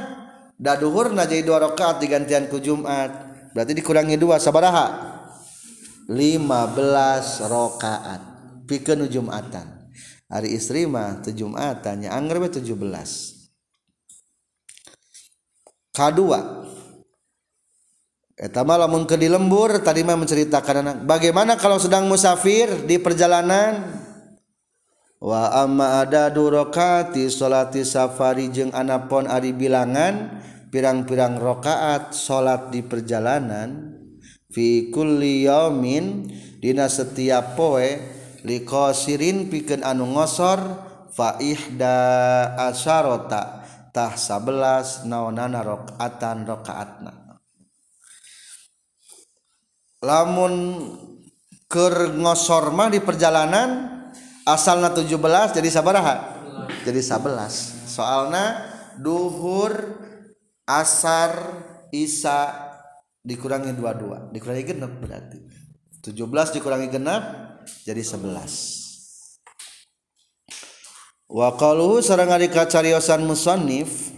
da 0.58 0.74
duhurna 0.82 1.30
jadi 1.30 1.46
dua 1.46 1.62
rakaat 1.70 2.02
digantian 2.02 2.50
ku 2.50 2.58
Jumat. 2.58 3.14
Berarti 3.54 3.78
dikurangi 3.78 4.18
dua 4.18 4.42
sabaraha? 4.42 5.14
15 6.10 6.18
rakaat. 7.46 8.22
Pikeun 8.66 9.06
Jumatan. 9.06 9.86
Hari 10.26 10.58
istri 10.58 10.90
mah 10.90 11.22
teu 11.22 11.30
Jumatan, 11.46 12.02
nya 12.02 12.18
angger 12.18 12.42
17 12.42 13.35
kedua 15.96 16.68
Eta 18.36 18.68
mah 18.68 18.76
lamun 18.76 19.08
ke 19.08 19.16
di 19.16 19.32
lembur 19.32 19.80
tadi 19.80 20.04
mah 20.04 20.20
menceritakan 20.20 20.76
anak. 20.84 20.98
Bagaimana 21.08 21.56
kalau 21.56 21.80
sedang 21.80 22.04
musafir 22.12 22.68
di 22.84 23.00
perjalanan? 23.00 23.80
Wa 25.24 25.64
amma 25.64 26.04
ada 26.04 26.28
durokati 26.28 27.32
solati 27.32 27.88
safari 27.88 28.52
jeng 28.52 28.76
anapon 28.76 29.24
ari 29.32 29.56
bilangan 29.56 30.44
pirang-pirang 30.68 31.40
rokaat 31.40 32.12
solat 32.12 32.76
di 32.76 32.84
perjalanan 32.84 33.96
fi 34.52 34.92
kulli 34.92 35.48
yamin 35.48 36.28
dina 36.60 36.92
setiap 36.92 37.56
poe 37.56 37.88
likosirin 38.44 39.48
piken 39.48 39.80
anu 39.80 40.12
ngosor 40.12 40.60
fa 41.16 41.40
ihda 41.40 41.88
asharota 42.68 43.55
tah 43.96 44.20
11 44.20 45.08
naonana 45.08 45.64
rakaatan 45.64 46.44
rakaatna 46.44 47.16
lamun 50.04 50.54
keur 51.72 52.12
ngosor 52.20 52.76
mah 52.76 52.92
di 52.92 53.00
perjalanan 53.00 54.04
asalna 54.44 54.92
17 54.92 55.08
jadi 55.56 55.70
sabaraha 55.72 56.16
jadi 56.84 57.00
11 57.00 57.24
soalna 57.88 58.68
duhur 59.00 59.72
asar 60.68 61.40
isa 61.96 62.52
dikurangi 63.24 63.72
22 63.80 64.36
dikurangi 64.36 64.64
genap 64.76 64.92
berarti 65.00 65.40
17 66.04 66.12
dikurangi 66.60 66.92
genap 66.92 67.24
jadi 67.88 68.04
11 68.04 68.84
walu 71.26 72.04
serrika 72.06 72.70
carsan 72.70 73.26
musonif 73.26 74.14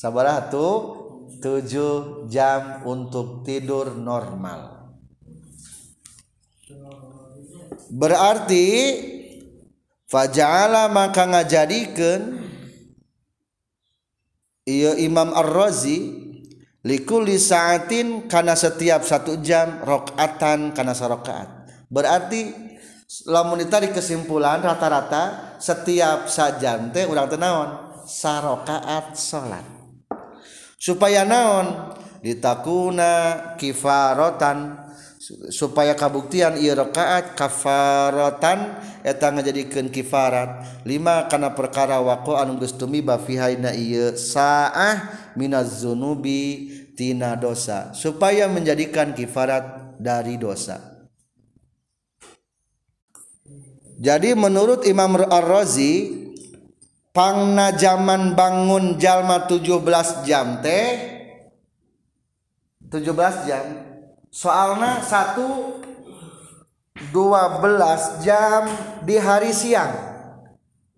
sabar 0.00 0.48
tuh 0.48 1.36
7 1.44 2.32
jam 2.32 2.80
untuk 2.88 3.44
tidur 3.44 3.92
normal 3.92 4.77
Hai 6.68 7.88
berarti 7.88 8.66
Fajaala 10.08 10.88
maka 10.92 11.24
ngajakan 11.24 12.20
yo 14.68 14.92
Imam 15.00 15.32
arrozi 15.32 16.28
liuli 16.84 17.40
saatin 17.40 18.28
karena 18.28 18.52
setiap 18.52 19.00
satu 19.04 19.40
jamrokatan 19.40 20.76
karena 20.76 20.92
saokaat 20.92 21.48
berarti 21.88 22.52
selama 23.08 23.56
dari 23.64 23.88
kesimpulan 23.88 24.60
rata-rata 24.60 25.56
setiap 25.60 26.28
saja 26.28 26.76
teh 26.92 27.08
ulang 27.08 27.32
tenaon 27.32 27.96
saokaat 28.04 29.16
salat 29.16 29.64
supaya 30.76 31.24
naon 31.24 31.96
ditakuna 32.20 33.56
kifarotan 33.60 34.56
pada 34.68 34.87
supaya 35.52 35.92
kabuktian 35.92 36.56
ia 36.56 36.72
rakaat 36.72 37.36
kafaratan 37.36 38.80
eta 39.04 39.28
ngajadikeun 39.28 39.92
kifarat 39.92 40.80
lima 40.88 41.28
kana 41.28 41.52
perkara 41.52 42.00
waqo 42.00 42.36
anu 42.40 42.56
geus 42.56 42.72
tumiba 42.72 43.20
fi 43.20 43.36
haina 43.36 43.76
ieu 43.76 44.16
saah 44.16 45.30
minaz 45.36 45.84
zunubi 45.84 46.72
tina 46.96 47.36
dosa 47.36 47.92
supaya 47.92 48.48
menjadikan 48.48 49.12
kifarat 49.12 49.96
dari 50.00 50.40
dosa 50.40 50.96
jadi 54.00 54.32
menurut 54.38 54.86
Imam 54.88 55.18
Ar-Razi 55.28 56.14
pangna 57.12 57.74
zaman 57.76 58.32
bangun 58.32 58.96
jalma 58.96 59.44
17 59.44 60.24
jam 60.24 60.62
teh 60.64 61.20
17 62.88 63.50
jam 63.50 63.87
soalnya 64.28 65.00
12 67.10 68.22
jam 68.24 68.60
di 69.06 69.16
hari 69.16 69.52
siang 69.56 69.88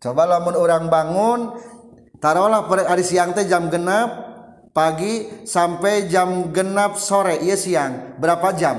coba 0.03 0.27
laun 0.29 0.57
orang 0.59 0.91
bangun 0.91 1.43
Tarlah 2.21 2.63
hari 2.85 3.01
siang 3.01 3.33
teh 3.33 3.49
jam 3.49 3.73
genap 3.73 4.13
pagi 4.77 5.25
sampai 5.49 6.05
jam 6.05 6.53
genap 6.53 7.01
sore 7.01 7.41
Yes 7.41 7.65
siang 7.65 8.21
berapa 8.21 8.53
jam 8.53 8.77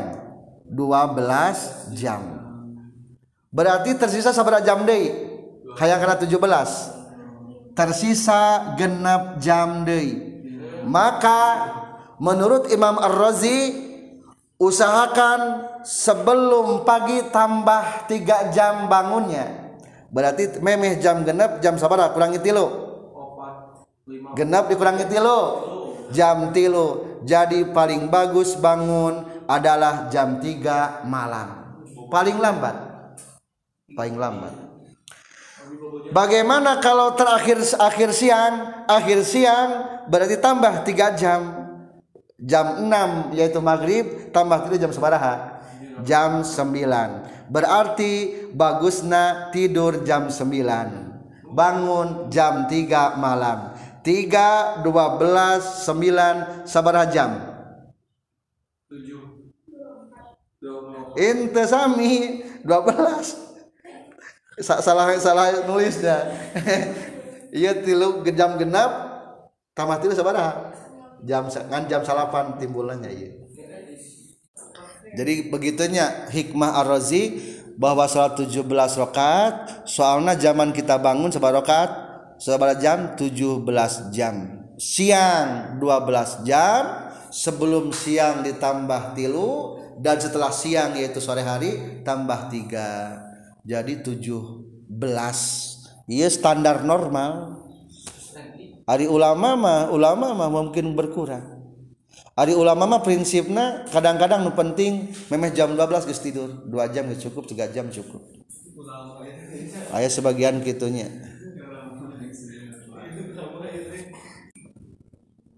12 0.70 1.98
jam 1.98 2.22
berarti 3.50 3.98
tersisa 3.98 4.30
sabera 4.30 4.62
jam 4.62 4.86
Day 4.86 5.10
aya 5.82 5.98
ke 5.98 6.30
17 6.30 7.74
tersisa 7.74 8.78
genap 8.78 9.42
jam 9.42 9.90
De 9.90 10.04
maka 10.86 11.40
menurut 12.22 12.68
Imamarrozi 12.70 13.90
yang 13.90 13.91
usahakan 14.62 15.40
sebelum 15.82 16.86
pagi 16.86 17.18
tambah 17.34 18.06
tiga 18.06 18.54
jam 18.54 18.86
bangunnya 18.86 19.74
berarti 20.14 20.62
memeh 20.62 21.02
jam 21.02 21.26
genep 21.26 21.58
jam 21.66 21.82
sabar 21.82 21.98
kurangi 22.14 22.38
tilu 22.46 22.70
genep 24.38 24.70
dikurangi 24.70 25.10
tilu 25.10 25.40
jam 26.14 26.54
tilu 26.54 27.18
jadi 27.26 27.74
paling 27.74 28.06
bagus 28.14 28.54
bangun 28.54 29.26
adalah 29.50 30.06
jam 30.14 30.38
tiga 30.38 31.02
malam 31.10 31.82
paling 32.14 32.38
lambat 32.38 32.78
paling 33.98 34.14
lambat 34.22 34.70
Bagaimana 36.12 36.84
kalau 36.84 37.16
terakhir 37.16 37.64
akhir 37.80 38.12
siang? 38.12 38.84
Akhir 38.92 39.24
siang 39.24 40.04
berarti 40.12 40.36
tambah 40.36 40.84
tiga 40.84 41.16
jam 41.16 41.71
jam 42.42 42.82
6 42.90 43.38
yaitu 43.38 43.62
maghrib 43.62 44.34
tambah 44.34 44.66
tidur 44.68 44.90
jam 44.90 44.94
sebaraha 44.94 45.34
jam 46.02 46.42
9 46.42 47.54
berarti 47.54 48.14
bagusna 48.52 49.54
tidur 49.54 50.02
jam 50.02 50.26
9 50.34 51.54
bangun 51.54 52.08
jam 52.34 52.66
3 52.66 53.22
malam 53.22 53.78
3 54.02 54.82
12 54.82 54.82
9 54.82 56.66
sabaraha 56.66 57.08
jam 57.14 57.32
Inte 61.12 61.68
sami 61.68 62.40
12 62.64 62.66
salah 64.64 65.12
salah 65.22 65.46
nulisnya 65.70 66.18
iya 67.54 67.76
tilu 67.76 68.24
jam 68.32 68.56
genap 68.56 68.92
tamat 69.76 70.00
tilu 70.06 70.16
sabaraha 70.16 70.72
jam 71.26 71.46
ngan 71.48 71.84
jam 71.90 72.02
salapan 72.02 72.58
timbulannya 72.58 73.12
ya. 73.14 73.30
Jadi 75.12 75.52
begitunya 75.52 76.32
hikmah 76.32 76.80
Ar-Razi 76.82 77.36
bahwa 77.76 78.08
sholat 78.08 78.40
17 78.48 78.64
rakaat 78.72 79.84
soalnya 79.84 80.40
zaman 80.40 80.72
kita 80.72 80.96
bangun 81.04 81.28
sebar 81.28 81.52
rakaat 81.60 81.92
sebar 82.40 82.80
jam 82.80 83.20
17 83.20 83.68
jam 84.16 84.36
siang 84.80 85.76
12 85.84 86.48
jam 86.48 87.12
sebelum 87.28 87.92
siang 87.92 88.40
ditambah 88.40 89.12
tilu 89.12 89.76
dan 90.00 90.16
setelah 90.16 90.52
siang 90.54 90.96
yaitu 90.96 91.20
sore 91.20 91.44
hari 91.44 92.04
tambah 92.08 92.48
tiga 92.48 93.20
jadi 93.68 94.00
17 94.00 94.32
iya 96.08 96.28
standar 96.32 96.88
normal 96.88 97.61
Ari 98.90 99.06
ulama 99.06 99.54
mah 99.54 99.80
ulama 99.94 100.34
mah 100.34 100.50
mungkin 100.50 100.98
berkurang. 100.98 101.62
Ari 102.34 102.58
ulama 102.58 102.90
mah 102.90 103.02
prinsipnya 103.06 103.86
kadang-kadang 103.94 104.42
nu 104.42 104.58
penting 104.58 105.14
memeh 105.30 105.54
jam 105.54 105.78
12 105.78 106.08
geus 106.10 106.22
tidur, 106.24 106.50
2 106.66 106.94
jam 106.96 107.06
geus 107.12 107.22
cukup, 107.22 107.46
tiga 107.46 107.70
jam 107.70 107.92
cukup. 107.94 108.24
Aya 109.94 110.10
sebagian 110.10 110.64
kitunya. 110.66 111.12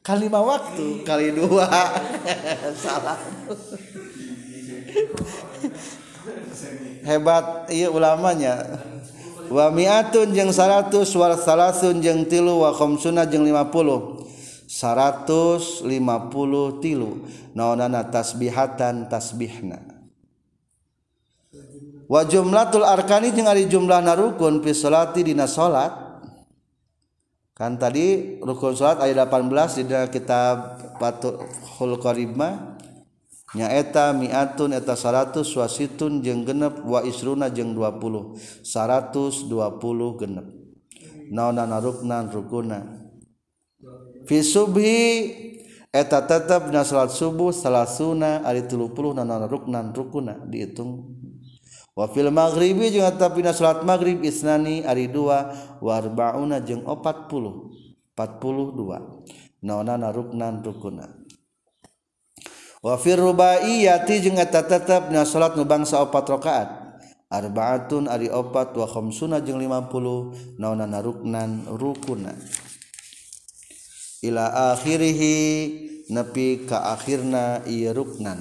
kalilima 0.00 0.38
waktu 0.40 1.02
kali 1.02 1.30
dua 1.34 1.66
hebat 7.06 7.66
ulamanya 7.90 8.78
wamiun 9.50 10.50
100un 10.54 12.30
tilu 12.30 12.54
wakoms 12.62 13.02
50 13.10 13.26
150 13.26 13.26
tilu 16.82 17.10
nona 17.58 18.02
tasbihatan 18.06 19.10
tasbihna 19.10 19.78
wajum 22.06 22.54
latul 22.54 22.86
Arkan 22.86 23.26
di 23.26 23.34
jumlah 23.66 23.98
na 24.06 24.14
rukun 24.14 24.62
pisti 24.62 25.26
di 25.26 25.34
salat 25.50 26.05
tadi 27.56 28.36
rukun 28.44 28.76
salat 28.76 29.00
ayat 29.00 29.32
18 29.32 29.80
tidak 29.80 30.12
kita 30.12 30.40
pattukhul 31.00 31.96
Qbanyaeta 31.96 34.12
miaatun 34.12 34.76
eta 34.76 34.92
100 34.92 35.40
wasititu 35.40 36.20
je 36.20 36.36
genep 36.36 36.84
waisuna 36.84 37.48
je 37.48 37.64
20 37.64 37.80
120 38.60 40.20
genepnan 40.20 42.28
vis 44.28 44.52
eta 45.96 46.18
tetaplat 46.28 46.86
subuh 47.08 47.56
salahunanan 47.56 49.40
ru 49.48 49.64
dihitung 50.52 51.16
wa 51.96 52.04
maghribwi 52.12 52.92
tapi 53.16 53.40
salat 53.56 53.80
magrib 53.88 54.20
Isnani 54.20 54.84
Ari 54.84 55.08
dua 55.08 55.48
warbauna 55.80 56.60
o42 56.60 58.12
nona 59.64 59.96
naruknan 59.96 60.60
ru 60.60 60.76
wafir 62.84 63.16
rubbaati 63.16 63.88
tetap 64.28 65.08
salat 65.24 65.56
nu 65.56 65.64
bangsa 65.64 66.04
opat 66.04 66.28
rakaat 66.36 66.70
Arbaun 67.32 68.12
Ari 68.12 68.28
opat 68.28 68.76
wasna 68.76 69.40
50na 69.40 69.80
nanan 70.60 71.64
rukun 71.80 72.28
Ila 74.24 74.72
akhirihi 74.76 75.68
nepi 76.12 76.64
kahirnananhirun 76.70 78.40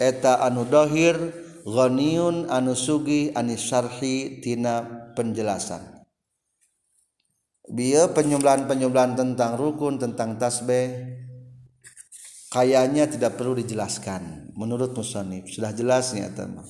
anu 0.00 0.64
Dhohirronniun 0.64 2.48
anus 2.48 2.88
Sugi 2.88 3.30
Anisarhitina 3.36 4.80
penjelasan 5.12 6.00
biaya 7.70 8.10
penjumahan- 8.10 8.66
penjumlahan 8.66 9.14
tentang 9.14 9.54
rukun 9.60 10.00
tentang 10.00 10.40
tas 10.40 10.64
B 10.64 10.88
kayaknya 12.50 13.04
tidak 13.06 13.36
perlu 13.38 13.54
dijelaskan 13.62 14.50
menurut 14.58 14.90
musib 14.96 15.44
sudah 15.46 15.70
jelasnya 15.70 16.34
teman 16.34 16.64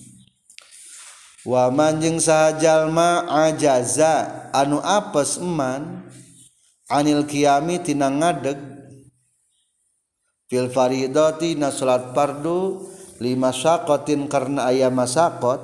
wamanngsalmajaza 1.47 4.12
anupes 4.53 5.39
eman 5.41 6.05
Anil 6.91 7.22
Kiami 7.24 7.78
tin 7.87 8.03
ngadeg 8.03 8.59
filfarti 10.51 11.55
nast 11.55 11.81
Pardu 12.11 12.91
masaakotin 13.29 14.25
karena 14.33 14.73
ayam 14.73 14.97
masaot 14.97 15.61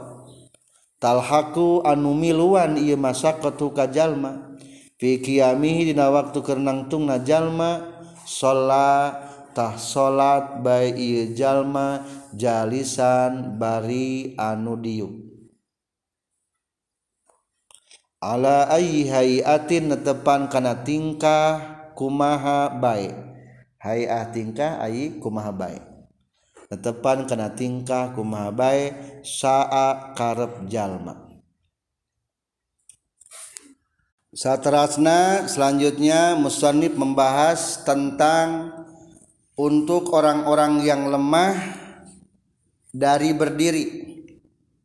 talhaku 1.01 1.81
anu 1.89 2.13
milan 2.13 2.77
ia 2.77 3.01
masa 3.01 3.41
keka 3.41 3.89
jalma 3.89 4.53
pikiamidina 5.01 6.13
waktu 6.13 6.45
keang 6.45 6.93
tunga 6.93 7.17
jalma 7.25 7.97
salatah 8.29 9.73
salat 9.81 10.61
bayjallma 10.61 12.05
jalisan 12.37 13.57
bari 13.57 14.37
anu 14.37 14.77
di 14.77 15.01
ala 18.21 18.69
haiin 18.69 19.85
netepan 19.89 20.53
karena 20.53 20.77
tingkah 20.85 21.49
kumaha 21.97 22.69
baik 22.77 23.17
Hai 23.81 24.03
ah 24.11 24.27
tingkah 24.35 24.77
ayikuma 24.83 25.47
baik 25.57 25.96
tetepan 26.67 27.31
kena 27.31 27.55
tingkah 27.55 28.11
kumaha 28.15 28.51
bae 28.51 28.85
saa 29.23 30.15
karep 30.19 30.67
jalma 30.67 31.15
Satrasna 34.37 35.49
selanjutnya 35.49 36.37
Musonib 36.37 36.93
membahas 37.01 37.81
tentang 37.89 38.69
untuk 39.57 40.13
orang-orang 40.13 40.85
yang 40.85 41.09
lemah 41.09 41.57
dari 42.93 43.33
berdiri 43.33 43.87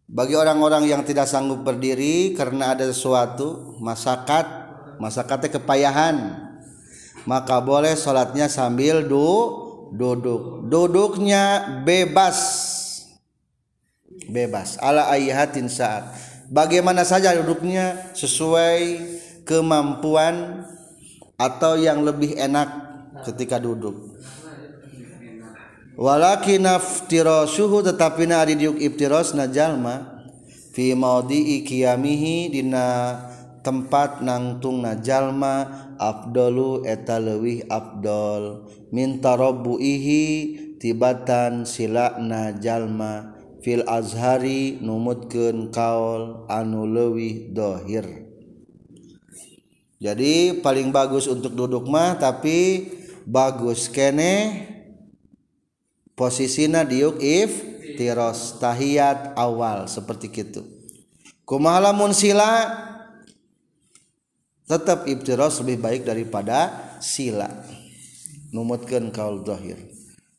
bagi 0.08 0.36
orang-orang 0.40 0.88
yang 0.88 1.02
tidak 1.04 1.28
sanggup 1.28 1.66
berdiri 1.68 2.32
karena 2.38 2.72
ada 2.78 2.88
sesuatu 2.88 3.76
masyarakat 3.84 4.46
masyarakatnya 5.04 5.50
kepayahan 5.60 6.16
maka 7.26 7.58
boleh 7.62 7.94
sholatnya 7.98 8.46
sambil 8.50 9.02
duduk 9.04 9.71
duduk 9.92 10.72
duduknya 10.72 11.68
bebas 11.84 12.40
bebas 14.32 14.80
ala 14.80 15.12
ayahatin 15.12 15.68
saat 15.68 16.16
bagaimana 16.48 17.04
saja 17.04 17.36
duduknya 17.36 18.00
sesuai 18.16 19.04
kemampuan 19.44 20.64
atau 21.36 21.76
yang 21.76 22.08
lebih 22.08 22.40
enak 22.40 22.72
ketika 23.28 23.60
duduk 23.60 24.16
walakin 26.00 26.72
aftirasuhu 26.72 27.84
tetapi 27.84 28.32
na 28.32 28.48
diuk 28.48 28.80
iftiras 28.80 29.36
jalma 29.52 30.24
fi 30.72 30.96
maudi 30.96 31.68
qiyamihi 31.68 32.48
dina 32.48 32.88
tempat 33.62 34.26
nangtung 34.26 34.82
najallma 34.82 35.70
Abdullu 36.02 36.82
eta 36.86 37.22
lewih 37.22 37.66
Abdul 37.70 38.66
minta 38.90 39.38
ihi 39.78 40.58
tibatan 40.82 41.70
silakna 41.70 42.58
jalma 42.58 43.38
fil 43.62 43.86
azhari 43.86 44.82
numutkeun 44.82 45.70
kaol 45.70 46.50
anu 46.50 46.90
lewih 46.90 47.54
dohir 47.54 48.06
jadi 50.02 50.58
paling 50.66 50.90
bagus 50.90 51.30
untuk 51.30 51.54
duduk 51.54 51.86
mah 51.86 52.18
tapi 52.18 52.90
bagus 53.30 53.86
kene 53.86 54.66
posisina 56.18 56.82
diuk 56.82 57.22
if 57.22 57.62
tiros 58.02 58.58
tahiyat 58.58 59.38
awal 59.38 59.86
seperti 59.86 60.34
itu 60.34 60.66
kumalamun 61.46 62.10
sila 62.18 62.90
tetap 64.72 65.04
Itiros 65.04 65.60
lebih 65.60 65.84
baik 65.84 66.02
daripada 66.08 66.72
sila 67.04 67.52
memutkan 68.56 69.12
kauul 69.12 69.44
dzahir 69.44 69.76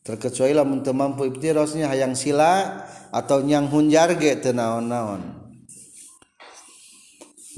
terkecuilah 0.08 0.64
untuk 0.66 0.96
mampu 0.96 1.28
itirosnya 1.28 1.84
hay 1.92 2.00
yang 2.00 2.16
sila 2.16 2.80
atau 3.12 3.44
nyanghun 3.44 3.92
jarge 3.92 4.40
tenaon-naon 4.40 5.36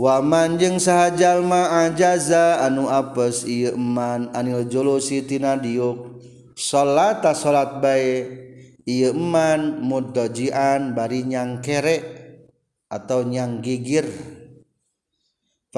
wa 0.02 0.18
man 0.22 0.58
jeng 0.58 0.80
sahjallmajaza 0.82 2.66
anupes 2.66 3.46
Iman 3.46 4.34
anillositina 4.34 5.54
diuk 5.62 6.18
sala 6.58 7.22
salat 7.38 7.78
baikman 7.78 9.78
mudjian 9.78 10.90
barinyang 10.98 11.62
kerek 11.62 12.02
atau 12.90 13.22
nyang 13.26 13.58
giggir 13.62 14.06
dan 14.10 14.43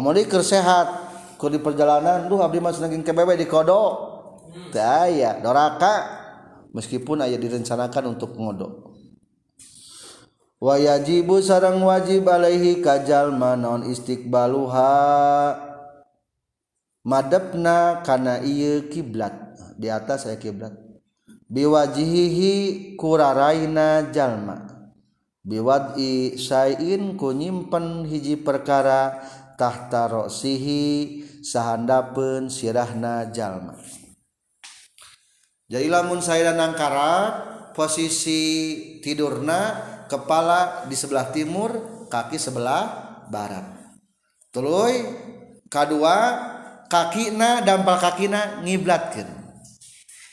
mau 0.00 0.16
dikersehat 0.16 0.88
kau 1.36 1.48
di 1.52 1.58
perjalanan 1.60 2.28
tuh 2.30 2.38
habli 2.40 2.60
Mas 2.62 2.80
naging 2.80 3.04
kebebe 3.04 3.36
di 3.36 3.44
kodo 3.44 4.08
sayaa 4.72 5.36
hmm. 5.36 5.42
doraka 5.44 5.94
meskipun 6.72 7.20
aya 7.26 7.36
direncanakan 7.36 8.16
untuk 8.16 8.32
ngodo 8.32 8.94
wayajibu 10.62 11.42
sarang 11.44 11.82
wajib 11.84 12.24
balaaihi 12.24 12.80
Kajjalman 12.80 13.58
non 13.60 13.82
Istiqbaluha 13.84 14.88
Mabnakana 17.02 18.38
kiblat 18.86 19.34
di 19.74 19.90
atas 19.90 20.22
saya 20.24 20.38
kiblat 20.38 20.70
diwajihihi 21.50 22.94
kuinajallmawa 22.94 25.76
ku 27.18 27.28
nyimpen 27.34 28.06
hiji 28.06 28.38
perkara 28.38 29.18
dan 29.18 29.41
tahta 29.62 30.10
roksihi 30.10 30.84
sahandapeun 31.46 32.50
sirahna 32.50 33.30
jalma 33.30 33.78
jadi 35.70 35.86
lamun 35.86 36.18
saya 36.18 36.50
dan 36.50 36.74
angkara 36.74 37.14
posisi 37.70 38.76
tidurna 39.06 39.78
kepala 40.10 40.90
di 40.90 40.98
sebelah 40.98 41.30
timur 41.30 41.70
kaki 42.10 42.42
sebelah 42.42 42.90
barat 43.30 43.62
teluy 44.50 44.98
kedua 45.70 46.16
kakina 46.90 47.62
dampal 47.62 48.02
kakina 48.02 48.66
ngiblatkan 48.66 49.30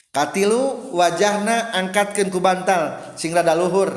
katilu 0.10 0.90
wajahna 0.98 1.70
angkatkan 1.78 2.34
ku 2.34 2.42
bantal 2.42 2.98
sing 3.14 3.30
rada 3.30 3.54
luhur 3.54 3.94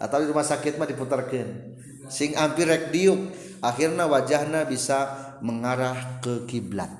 atau 0.00 0.24
di 0.24 0.26
rumah 0.32 0.40
sakit 0.42 0.80
mah 0.80 0.88
diputarkan 0.88 1.76
sing 2.08 2.32
ampir 2.32 2.64
rek 2.72 2.88
diuk 2.88 3.51
akhirnya 3.62 4.10
wajahnya 4.10 4.66
bisa 4.66 5.06
mengarah 5.38 6.18
ke 6.18 6.44
kiblat 6.50 6.90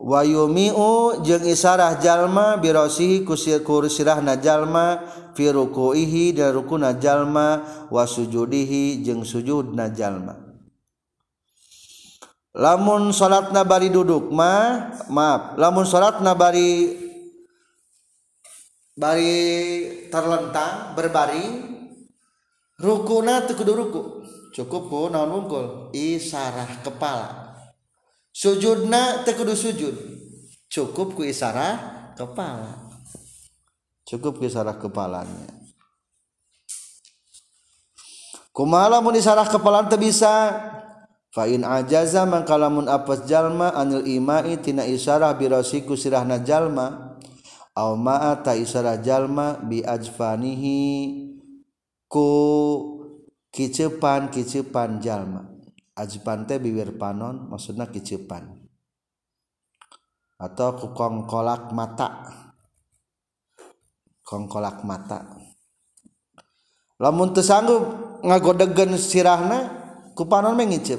wayumiu 0.00 1.20
jeung 1.20 1.44
isarah 1.44 2.00
jalma 2.00 2.56
birosihi 2.56 3.20
kusir 3.28 3.60
kursirahna 3.60 4.40
jalma 4.40 5.04
fi 5.36 5.52
rukuihi 5.52 6.32
dan 6.32 6.56
ruku 6.56 6.80
jalma 6.96 7.60
wasujudihi 7.92 9.04
jeung 9.04 9.20
sujud 9.20 9.76
jalma 9.92 10.40
lamun 12.56 13.12
salat 13.12 13.52
nabari 13.52 13.92
duduk 13.92 14.32
ma 14.32 14.88
maaf 15.12 15.60
lamun 15.60 15.84
salat 15.84 16.24
nabari 16.24 16.96
bari 18.96 19.38
terlentang 20.08 20.96
berbaring 20.96 21.69
rukuna 22.82 23.44
teu 23.44 23.54
kudu 23.54 23.72
ruku 23.76 24.02
cukup 24.56 24.82
ku 24.88 25.00
naon 25.12 25.28
wungkul 25.28 25.92
isarah 25.92 26.80
kepala 26.80 27.54
sujudna 28.32 29.22
teu 29.22 29.36
kudu 29.36 29.52
sujud 29.54 29.94
cukup 30.72 31.12
ku 31.12 31.22
isarah 31.22 32.10
kepala 32.16 32.88
cukup 34.08 34.40
ku 34.40 34.48
isarah 34.48 34.74
kepalanya 34.80 35.52
kumaha 38.56 38.98
mun 39.04 39.14
isarah 39.14 39.46
kepala 39.46 39.86
teu 39.86 40.00
bisa 40.00 40.66
Fa'in 41.30 41.62
ajaza 41.62 42.26
mangkalamun 42.26 42.90
apes 42.90 43.22
jalma 43.30 43.70
anil 43.78 44.02
imai 44.02 44.58
tina 44.58 44.82
isarah 44.82 45.30
birasiku 45.38 45.94
sirahna 45.94 46.42
jalma 46.42 47.14
Aw 47.70 47.94
ta 48.42 48.58
isarah 48.58 48.98
jalma 48.98 49.54
bi 49.62 49.78
ajfanihi 49.78 50.82
ku 52.10 52.26
kicepan 53.54 54.34
kicepan 54.34 54.98
jalma 54.98 55.46
ajipan 55.94 56.42
teh 56.42 56.58
bibir 56.58 56.98
panon 56.98 57.46
maksudna 57.46 57.86
kicepan 57.86 58.50
atau 60.34 60.74
ku 60.74 60.90
kongkolak 60.90 61.70
mata 61.70 62.26
kongkolak 64.26 64.82
mata 64.82 65.38
lamun 66.98 67.30
teu 67.30 67.46
sanggup 67.46 68.18
ngagodegen 68.26 68.98
sirahna 68.98 69.58
ku 70.18 70.26
panon 70.26 70.58
mengicep 70.58 70.98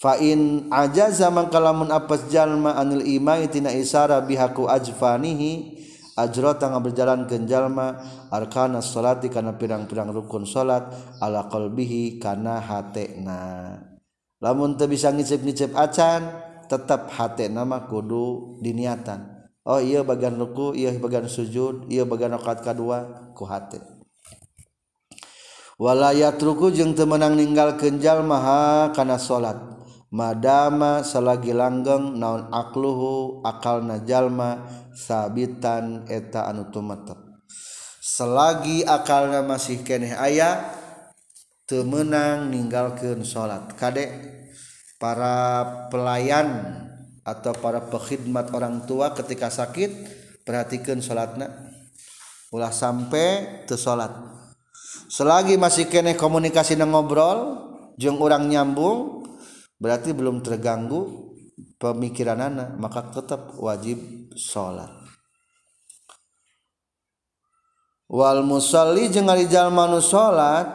fa'in 0.00 0.72
aja 0.72 1.12
zaman 1.12 1.52
kalamun 1.52 1.92
apas 1.92 2.32
jalma 2.32 2.80
anil 2.80 3.04
imai 3.04 3.44
tina 3.52 3.68
isara 3.76 4.24
bihaku 4.24 4.64
ajfanihi 4.72 5.84
ajrota 6.20 6.68
nga 6.68 6.80
berjalan 6.80 7.24
ke 7.24 7.40
jalma 7.48 7.96
arkana 8.28 8.84
salati 8.84 9.32
kana 9.32 9.56
pirang-pirang 9.56 10.12
rukun 10.12 10.44
salat 10.44 10.92
ala 11.18 11.48
qalbihi 11.48 12.20
kana 12.20 12.60
hatena 12.60 13.40
lamun 14.40 14.76
teu 14.76 14.84
bisa 14.88 15.08
ngicip-ngicip 15.12 15.72
acan 15.72 16.28
tetap 16.68 17.08
hatena 17.16 17.64
mah 17.64 17.88
kudu 17.88 18.58
diniatan 18.60 19.48
oh 19.66 19.80
iya 19.80 20.04
bagian 20.04 20.36
ruku 20.36 20.76
iya 20.76 20.92
bagian 21.00 21.24
sujud 21.26 21.88
iya 21.90 22.04
bagian 22.06 22.36
rakaat 22.36 22.60
kedua 22.62 23.32
ku 23.34 23.44
hate 23.48 23.80
walayat 25.80 26.36
ruku 26.40 26.68
jeung 26.76 26.92
teu 26.92 27.08
meunang 27.08 27.34
ninggalkeun 27.34 27.96
jalma 27.98 28.38
kana 28.94 29.16
salat 29.16 29.79
madamma 30.10 31.06
selagi 31.06 31.54
langgeng 31.54 32.18
naon 32.18 32.50
aluhu 32.50 33.46
akal 33.46 33.78
najjallma 33.86 34.58
sabitn 34.90 36.10
eta 36.10 36.50
anutumselagi 36.50 38.82
akalnya 38.86 39.40
masih 39.46 39.86
kene 39.86 40.14
ayaah 40.18 40.76
Temenang 41.70 42.50
meninggal 42.50 42.98
keun 42.98 43.22
salat 43.22 43.62
Kadek 43.78 44.10
para 44.98 45.62
pelayan 45.86 46.66
atau 47.22 47.54
para 47.54 47.86
pehitmat 47.86 48.50
orang 48.50 48.82
tua 48.90 49.14
ketika 49.14 49.46
sakit 49.54 49.86
perhatikan 50.42 50.98
salat 50.98 51.38
Ulah 52.50 52.74
sampai 52.74 53.62
te 53.70 53.78
salatselagi 53.78 55.54
masih 55.62 55.86
kene 55.86 56.18
komunikasi 56.18 56.74
na 56.74 56.90
ngobroljung 56.90 58.18
urang 58.18 58.50
nyambung, 58.50 59.19
berarti 59.80 60.12
belum 60.12 60.44
terganggu 60.44 61.08
pemikiran 61.80 62.36
anak 62.52 62.70
maka 62.76 63.08
tetap 63.08 63.56
wajib 63.56 63.96
sholat 64.36 64.92
wal 68.12 68.44
musalli 68.44 69.08
jeung 69.08 69.32
ari 69.32 69.48
jalma 69.48 69.88
nu 69.88 70.04
salat 70.04 70.68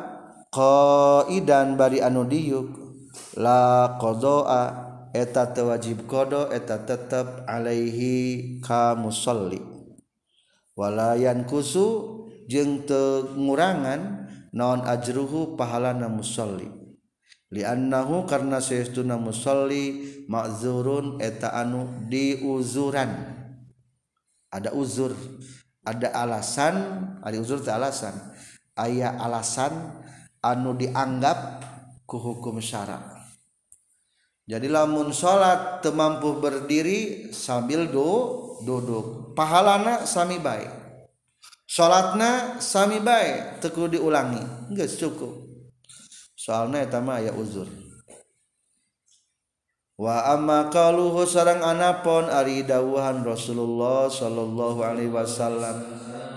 qaidan 0.50 1.78
bari 1.78 2.02
anu 2.02 2.26
diuk 2.26 2.70
la 3.38 3.94
qadha 4.02 4.74
eta 5.14 5.54
teu 5.54 5.70
wajib 5.70 6.02
eta 6.50 6.76
tetep 6.90 7.46
alaihi 7.46 8.58
ka 8.66 8.98
musalli 8.98 9.62
walayan 10.74 11.46
kusu 11.46 12.18
jeung 12.50 12.90
teu 12.90 13.30
ngurangan 13.38 14.26
non 14.58 14.82
ajruhu 14.82 15.54
pahalana 15.54 16.10
musalli 16.10 16.85
anna 17.54 18.02
karenaestuna 18.26 19.22
muli 19.22 20.26
makzuruneta 20.26 21.54
anu 21.54 22.10
diuzuran 22.10 23.12
ada 24.50 24.74
uzur 24.74 25.14
ada 25.86 26.10
alasan 26.18 26.76
adaur 27.22 27.62
alasan 27.70 28.16
ayaah 28.74 29.22
alasan 29.22 29.74
anu 30.42 30.74
dianggap 30.74 31.38
ke 32.10 32.18
hukumya 32.18 33.06
jadilahmun 34.50 35.14
salatampmpu 35.14 36.42
berdiri 36.42 37.30
sambil 37.30 37.86
do 37.90 38.10
duduk 38.66 39.38
pahalana 39.38 40.02
Sami 40.10 40.42
bai 40.42 40.66
salatna 41.70 42.58
Sami 42.58 42.98
baik 43.06 43.62
tegu 43.62 43.86
diulangi 43.90 44.74
nggak 44.74 44.90
cukup 44.98 45.45
soalnya 46.46 46.86
mah 47.02 47.18
ya 47.26 47.34
uzur 47.34 47.66
wa 49.98 50.30
amma 50.30 50.70
qaluhu 50.70 51.26
sarang 51.26 51.66
anapon 51.66 52.30
ari 52.30 52.62
dawuhan 52.70 53.26
Rasulullah 53.26 54.06
sallallahu 54.14 54.78
alaihi 54.86 55.10
wasallam 55.10 55.82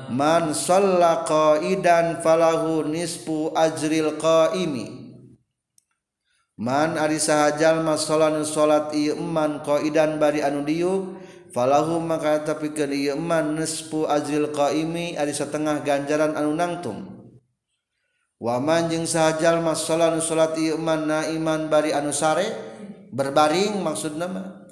man 0.09 0.57
shalla 0.57 1.29
qaidan 1.29 2.25
falahu 2.25 2.89
nisfu 2.89 3.53
ajril 3.53 4.17
qaimi 4.17 4.97
Man 6.59 6.99
ari 6.99 7.23
sahajal 7.23 7.87
mas 7.87 8.03
salat 8.03 8.35
salat 8.43 8.91
ieu 8.91 9.15
man 9.23 9.63
qaidan 9.63 10.19
bari 10.19 10.43
anu 10.43 10.67
diuk 10.67 11.07
falahu 11.55 12.03
maka 12.03 12.43
tapi 12.43 12.75
ieu 12.75 13.15
man 13.15 13.55
nisfu 13.55 14.09
ajril 14.11 14.51
qaimi 14.51 15.15
ari 15.15 15.31
setengah 15.31 15.87
ganjaran 15.87 16.35
anu 16.35 16.59
nangtung 16.59 17.18
wamanjeng 18.39 19.03
saja 19.07 19.59
masalah 19.59 20.15
nu 20.15 20.23
salat 20.23 20.55
mana 20.79 21.27
iman 21.35 21.67
bari 21.67 21.91
anu 21.91 22.15
sare 22.15 22.47
berbaring 23.11 23.75
maksud 23.83 24.15
nama 24.15 24.63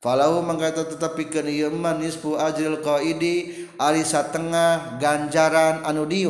kalau 0.00 0.40
mengaita 0.40 0.88
tetapi 0.88 1.28
ke 1.28 1.44
manisil 1.68 2.80
qidi 2.80 3.68
Alisa 3.76 4.24
Tengah 4.32 4.96
ganjaran 4.96 5.84
anu 5.84 6.08
di 6.08 6.24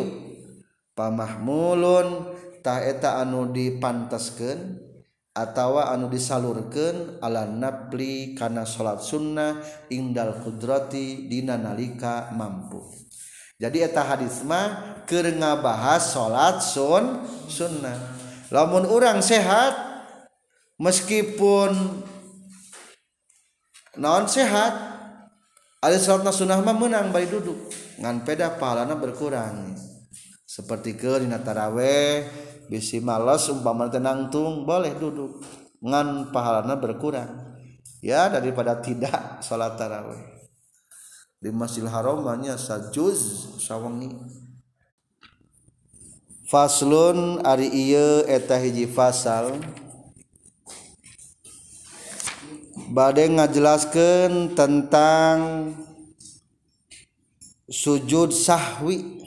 pamah 0.99 1.38
Mulun 1.38 2.26
taeta 2.66 3.22
anu 3.22 3.55
dipantesken 3.55 4.82
atautawa 5.30 5.95
anu 5.95 6.11
disalurkan 6.11 7.22
ala 7.22 7.47
napli 7.47 8.34
karena 8.34 8.66
salat 8.66 8.99
sunnah 8.99 9.62
indal 9.95 10.34
khudroti 10.43 11.30
Dina 11.30 11.55
nalika 11.55 12.34
mampu 12.34 12.99
jadi 13.61 13.92
eta 13.92 14.00
hadits 14.08 14.40
mah 14.40 14.96
bahas 15.61 16.16
salat 16.16 16.64
sun 16.64 17.20
sunnah 17.44 18.16
lamun 18.48 18.88
orang 18.88 19.20
sehat 19.20 19.76
meskipun 20.80 22.00
non 24.00 24.24
sehat 24.24 24.72
ada 25.84 25.96
salat 26.00 26.32
sunnah 26.32 26.64
mah 26.64 26.72
menang 26.72 27.12
bari 27.12 27.28
duduk 27.28 27.68
ngan 28.00 28.24
peda 28.24 28.56
pahalana 28.56 28.96
berkurang 28.96 29.76
seperti 30.48 30.96
ke 30.96 31.20
dina 31.20 31.36
taraweh 31.44 32.24
bisi 32.72 32.98
malas 33.04 33.44
umpama 33.52 33.92
tung 34.32 34.64
boleh 34.64 34.96
duduk 34.96 35.42
ngan 35.84 36.32
pahalana 36.32 36.80
berkurang 36.80 37.61
ya 38.00 38.30
daripada 38.32 38.80
tidak 38.80 39.44
salat 39.44 39.76
taraweh 39.76 40.30
mas 41.49 41.80
haromanya 41.80 42.61
saju 42.61 43.09
fa 46.45 46.68
Ari 47.49 47.68
badai 52.93 53.28
ngajelaskan 53.32 54.53
tentang 54.53 55.38
sujud 57.72 58.34
sahahwi 58.36 59.24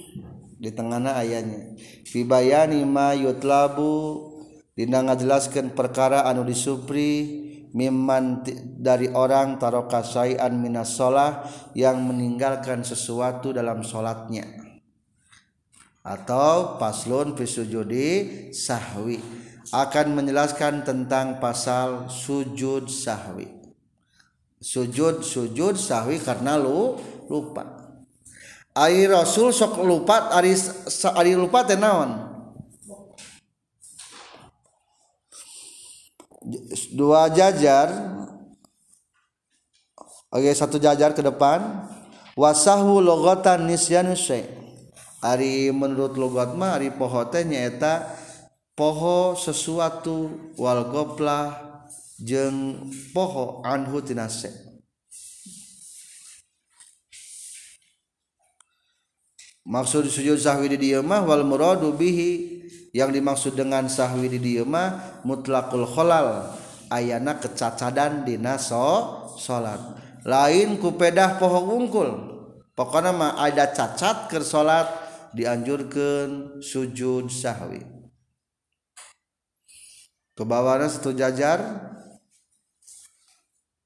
di 0.61 0.69
tengaha 0.69 1.17
ayahnya 1.25 1.73
Vibayani 2.13 2.85
mayut 2.85 3.41
labu 3.41 4.29
Dinda 4.73 5.01
ngajelaskan 5.05 5.77
perkara 5.77 6.25
anu 6.25 6.41
di 6.45 6.53
Supri 6.57 7.13
dan 7.21 7.42
mimman 7.73 8.45
dari 8.77 9.09
orang 9.09 9.57
taroka 9.57 10.05
an 10.37 10.53
minas 10.61 10.93
sholah 10.93 11.41
yang 11.73 11.97
meninggalkan 12.05 12.85
sesuatu 12.85 13.49
dalam 13.49 13.81
solatnya 13.81 14.45
atau 16.05 16.77
paslon 16.77 17.33
fisujudi 17.33 18.49
sahwi 18.53 19.17
akan 19.73 20.07
menjelaskan 20.21 20.85
tentang 20.85 21.41
pasal 21.41 22.05
sujud 22.13 22.93
sahwi 22.93 23.49
sujud 24.61 25.25
sujud 25.25 25.73
sahwi 25.75 26.21
karena 26.21 26.61
lu 26.61 26.95
lupa 27.27 27.81
Ari 28.73 29.05
Rasul 29.05 29.53
sok 29.53 29.85
lupa 29.85 30.33
ari 30.33 31.33
lupa 31.37 31.61
tenawan 31.61 32.32
dua 36.91 37.31
jajar 37.31 37.87
oke 40.31 40.51
satu 40.51 40.75
jajar 40.75 41.15
ke 41.15 41.23
depan 41.23 41.87
wasahu 42.35 42.99
logotan 42.99 43.63
hari 45.23 45.71
menurut 45.71 46.19
logoari 46.19 46.91
pohotenyata 46.91 48.11
poho 48.75 49.39
sesuatuwal 49.39 50.91
gobla 50.91 51.41
jeng 52.19 52.75
poho 53.15 53.63
maksud 59.63 60.11
sujudwidimahwalbihhi 60.11 62.62
yang 62.93 63.09
dimaksud 63.09 63.57
dengan 63.57 63.89
sahwi 63.89 64.29
di 64.29 64.37
diema 64.39 65.17
mutlakul 65.25 65.83
kholal 65.89 66.53
ayana 66.93 67.41
kecacadan 67.41 68.21
dina 68.21 68.61
so 68.61 69.25
salat 69.41 69.81
lain 70.21 70.77
kupedah 70.77 71.41
poho 71.41 71.73
wungkul 71.73 72.09
pokoknya 72.77 73.09
mah 73.09 73.33
ada 73.41 73.65
cacat 73.73 74.29
ke 74.29 74.37
salat 74.45 74.85
dianjurkan 75.33 76.61
sujud 76.61 77.33
sahwi 77.33 77.81
bawahnya 80.37 80.85
satu 80.85 81.17
jajar 81.17 81.59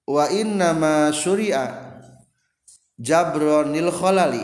wa 0.03 0.25
inna 0.27 0.75
ma 0.75 0.93
syuri'a 1.15 1.95
jabronil 2.99 3.87
kholali 3.87 4.43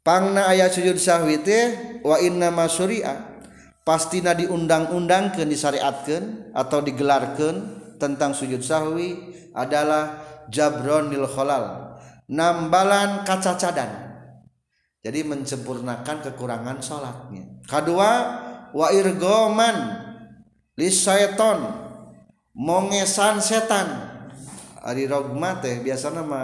pangna 0.00 0.48
ayat 0.48 0.72
sujud 0.72 0.96
sahwi 0.96 1.44
teh 1.44 2.00
wa 2.00 2.16
inna 2.24 2.48
ma 2.48 2.64
syuri'a 2.68 3.33
pastina 3.86 4.32
diundang-undang 4.34 5.36
ke 5.36 5.44
disariatatkan 5.44 6.50
atau 6.56 6.80
digelarkan 6.80 7.54
tentang 8.00 8.32
sujud 8.32 8.64
sawwi 8.64 9.30
adalah 9.52 10.18
jabron 10.50 11.08
lilholal 11.12 11.94
nambalan 12.26 13.22
kacacadan 13.28 14.16
jadi 15.04 15.20
mencempurnakan 15.28 16.20
kekurangan 16.24 16.80
salatnya 16.82 17.44
K2 17.68 17.90
wair 18.72 19.06
gomanton 19.20 21.60
monsan 22.56 23.36
setanmate 23.38 25.80
biasa 25.84 26.06
nama 26.08 26.42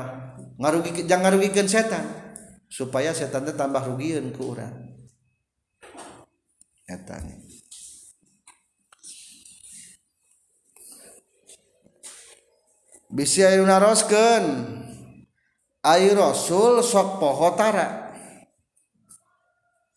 ngarugi 0.61 1.09
jangan 1.09 1.21
ngarugikan 1.41 1.65
setan 1.65 2.05
supaya 2.69 3.17
setannya 3.17 3.57
tambah 3.57 3.81
rugi 3.89 4.21
ke 4.37 4.43
orang 4.45 4.90
etanya 6.91 7.39
bisi 13.15 13.43
ayu 13.47 13.63
Rosken, 13.67 14.43
ayu 15.87 16.15
rasul 16.19 16.83
sok 16.83 17.19
poho 17.23 17.55
tara 17.59 18.11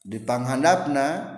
di 0.06 0.18
panghandapna 0.22 1.34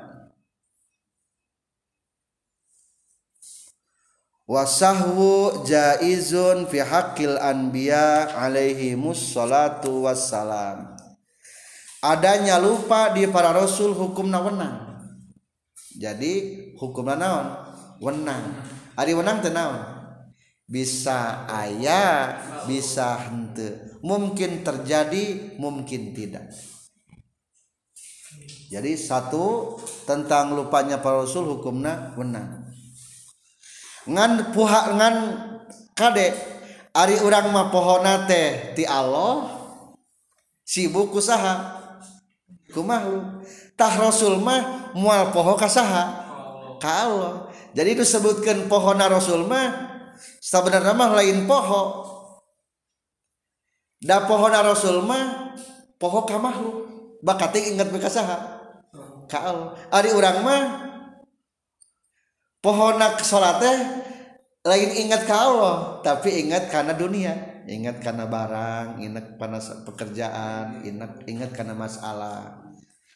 wasahwu 4.48 5.64
jaizun 5.68 6.64
fi 6.72 6.80
haqqil 6.84 7.36
anbiya 7.42 8.30
alaihi 8.44 8.94
musallatu 9.00 10.04
wassalam 10.06 10.96
adanya 12.04 12.60
lupa 12.62 13.12
di 13.16 13.24
para 13.32 13.52
rasul 13.56 13.92
hukum 13.96 14.28
wenang 14.30 14.85
jadi 15.96 16.34
hukum 16.76 17.08
naon 17.16 17.48
wenang 18.04 18.52
Ari 18.96 19.12
wenang 19.12 19.44
tenang 19.44 19.74
bisa 20.68 21.48
ayah 21.52 22.40
bisa 22.68 23.16
hente 23.28 24.00
mungkin 24.04 24.64
terjadi 24.64 25.56
mungkin 25.60 26.12
tidak 26.16 26.52
jadi 28.72 28.92
satu 29.00 29.78
tentang 30.10 30.52
lupanya 30.58 31.00
para 31.00 31.24
rasul 31.24 31.60
hukumna 31.60 32.12
wenang 32.20 32.68
ngan 34.10 34.52
puha 34.56 34.82
ngan 34.96 35.16
kade 35.96 36.34
ari 36.94 37.20
urang 37.24 37.52
mah 37.54 37.68
pohona 37.72 38.26
teh 38.26 38.74
ti 38.74 38.84
Allah 38.90 39.48
sibuk 40.66 41.14
usaha 41.14 41.78
kumah 42.74 43.02
tah 43.80 43.92
Rasul 44.00 44.40
mah 44.40 44.92
mual 44.96 45.36
poho 45.36 45.54
kasaha 45.60 46.04
kalau 46.80 47.52
jadi 47.76 47.92
disebutkan 47.96 48.72
na 48.72 49.06
Rasul 49.12 49.46
mah 49.48 49.92
sebenarnya 50.40 50.96
mah 50.96 51.12
lain 51.20 51.44
poho 51.44 51.82
da 54.00 54.24
pohon 54.24 54.52
Rasul 54.56 55.04
mah 55.04 55.56
poho 56.00 56.24
ka 56.24 56.40
makhluk 56.40 56.88
bakati 57.20 57.76
ingat 57.76 57.92
bekasaha 57.92 58.64
kalau 59.28 59.76
ari 59.92 60.10
urang 60.16 60.40
mah 60.44 60.62
nak 62.96 63.22
solate 63.28 63.72
lain 64.66 64.90
ingat 65.06 65.28
ka 65.28 65.36
Allah 65.52 66.00
tapi 66.02 66.48
ingat 66.48 66.72
karena 66.72 66.96
dunia 66.96 67.62
ingat 67.68 68.00
karena 68.00 68.24
barang 68.26 69.04
ingat 69.04 69.26
karena 69.36 69.60
pekerjaan 69.84 70.66
ingat 70.88 71.12
ingat 71.30 71.52
karena 71.54 71.76
masalah 71.78 72.65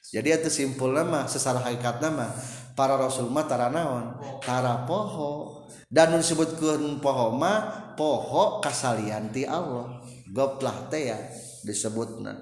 jadi 0.09 0.41
itu 0.41 0.49
simpul 0.49 0.89
nama 0.93 1.29
sesara 1.29 1.61
hakikat 1.61 2.01
nama 2.01 2.33
para 2.73 2.97
rasul 2.97 3.29
mah 3.29 3.45
tara 3.45 3.69
naon 3.69 4.17
tara 4.41 4.85
poho 4.89 5.63
dan 5.93 6.13
disebutkan 6.17 6.97
poho 6.97 7.29
mah 7.37 7.93
poho 7.93 8.57
kasalian 8.59 9.29
Allah 9.45 10.01
goplah 10.33 10.89
teh 10.89 11.13
ya 11.13 11.19
disebutna 11.61 12.41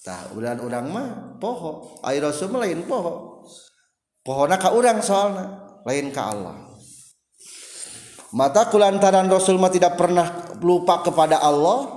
tah 0.00 0.30
ulan 0.38 0.62
urang 0.62 0.86
ma 0.88 1.04
poho 1.42 1.98
ai 2.06 2.22
rasul 2.22 2.54
mah 2.54 2.62
lain 2.62 2.86
poho 2.86 3.42
pohona 4.22 4.54
ka 4.54 4.70
urang 4.70 5.02
soalna 5.02 5.66
lain 5.82 6.14
ka 6.14 6.30
Allah 6.30 6.70
mata 8.30 8.70
kulantaran 8.70 9.26
rasul 9.26 9.58
mah 9.58 9.72
tidak 9.74 9.98
pernah 9.98 10.30
lupa 10.62 11.02
kepada 11.02 11.42
Allah 11.42 11.90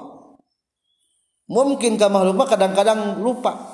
mungkin 1.45 1.99
ke 2.01 2.07
makhluk 2.09 2.49
kadang-kadang 2.49 3.21
lupa 3.21 3.72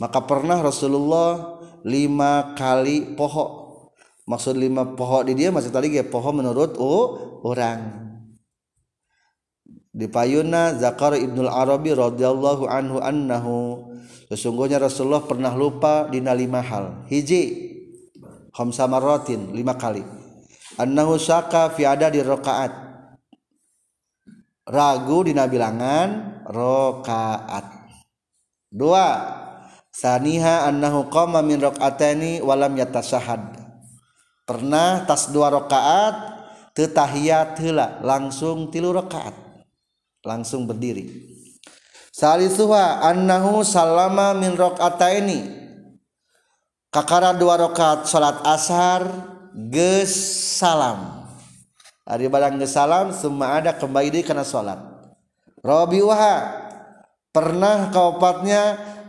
maka 0.00 0.18
pernah 0.24 0.58
Rasulullah 0.64 1.60
lima 1.84 2.56
kali 2.56 3.12
pohon, 3.12 3.84
maksud 4.24 4.56
lima 4.56 4.96
pohon 4.96 5.28
di 5.28 5.36
dia 5.36 5.52
maksud 5.52 5.70
tadi 5.70 5.92
ya 5.92 6.08
pohon 6.08 6.40
menurut 6.40 6.80
oh, 6.80 7.44
orang 7.44 8.08
di 9.92 10.08
payuna 10.08 10.80
Zakar 10.80 11.12
Ibnul 11.20 11.52
Arabi 11.52 11.92
radhiyallahu 11.92 12.64
anhu 12.64 12.96
annahu 13.04 13.56
sesungguhnya 14.32 14.80
Rasulullah 14.80 15.20
pernah 15.28 15.52
lupa 15.52 16.08
dina 16.08 16.32
lima 16.32 16.64
hal 16.64 17.04
hiji 17.12 17.68
khamsa 18.56 18.88
lima 19.52 19.74
kali 19.76 20.00
annahu 20.80 21.20
syaka 21.20 21.74
fi 21.76 21.84
ada 21.84 22.06
di 22.08 22.22
rakaat 22.24 22.70
ragu 24.70 25.26
dina 25.26 25.50
bilangan 25.50 26.38
rakaat 26.48 27.66
dua 28.70 29.06
saniha 29.94 30.70
annahu 30.70 31.06
qama 31.10 31.42
min 31.42 31.58
rakaatani 31.58 32.38
walam 32.40 32.78
yatasahad 32.78 33.58
pernah 34.46 35.02
tas 35.06 35.28
dua 35.34 35.50
rakaat 35.50 36.14
teu 36.78 36.86
tahiyat 36.86 37.58
heula 37.58 37.98
langsung 38.06 38.70
tilu 38.70 38.94
rakaat 38.94 39.34
langsung 40.22 40.66
berdiri 40.70 41.10
salisuha 42.14 43.02
annahu 43.02 43.66
salama 43.66 44.30
min 44.34 44.54
rakaataini 44.54 45.38
kakara 46.94 47.34
dua 47.34 47.58
rakaat 47.58 48.06
salat 48.06 48.38
ashar 48.46 49.02
geus 49.74 50.14
salam 50.62 51.18
Ari 52.10 52.26
barang 52.26 52.58
geus 52.62 52.74
salam 52.78 53.10
semua 53.14 53.58
ada 53.58 53.74
kembali 53.74 54.22
karena 54.22 54.42
kana 54.42 54.44
salat 54.46 54.80
Rabiuha 55.60 56.32
pernah 57.36 57.92
kaopatnya 57.92 58.80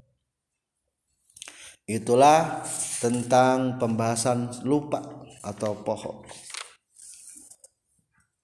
itulah 1.88 2.64
tentang 3.04 3.76
pembahasan 3.80 4.52
lupa 4.64 5.04
atau 5.44 5.76
poho 5.84 6.24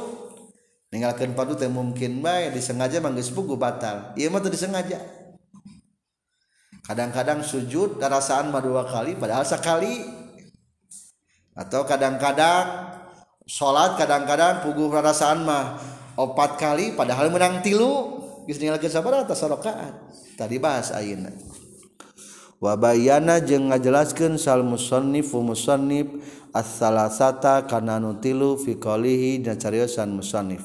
meninggalkan 0.88 1.36
mungkin 1.68 2.24
baik 2.24 2.56
disengaja 2.56 3.04
manggis 3.04 3.28
puku 3.28 3.60
batal 3.60 4.16
disengaja 4.16 4.96
kadang-kadang 6.88 7.44
sujud 7.44 8.00
dan 8.00 8.16
rasaan 8.16 8.48
ma 8.48 8.64
dua 8.64 8.88
kali 8.88 9.12
padaal 9.12 9.44
kali 9.60 9.92
dia 10.02 10.21
atau 11.52 11.84
kadang-kadang 11.84 12.96
salat 13.44 14.00
kadang-kadang 14.00 14.64
puguh 14.64 14.88
ra 14.88 15.04
rasaan 15.04 15.44
mah 15.44 15.76
opat 16.16 16.56
kali 16.56 16.96
padahal 16.96 17.28
menang 17.28 17.60
tilu 17.60 18.20
bisnis 18.48 18.72
lagi 18.72 18.88
sabar 18.88 19.20
atas 19.28 19.36
sokaat 19.44 19.92
tadi 20.40 20.56
bahas 20.56 20.94
wabayana 22.56 23.36
je 23.44 23.58
ngajelaskan 23.60 24.40
Salmusonifsonib 24.40 26.24
asata 26.56 27.68
Kanutillu 27.68 28.56
fikolihi 28.56 29.44
dansan 29.44 30.08
musonif 30.16 30.64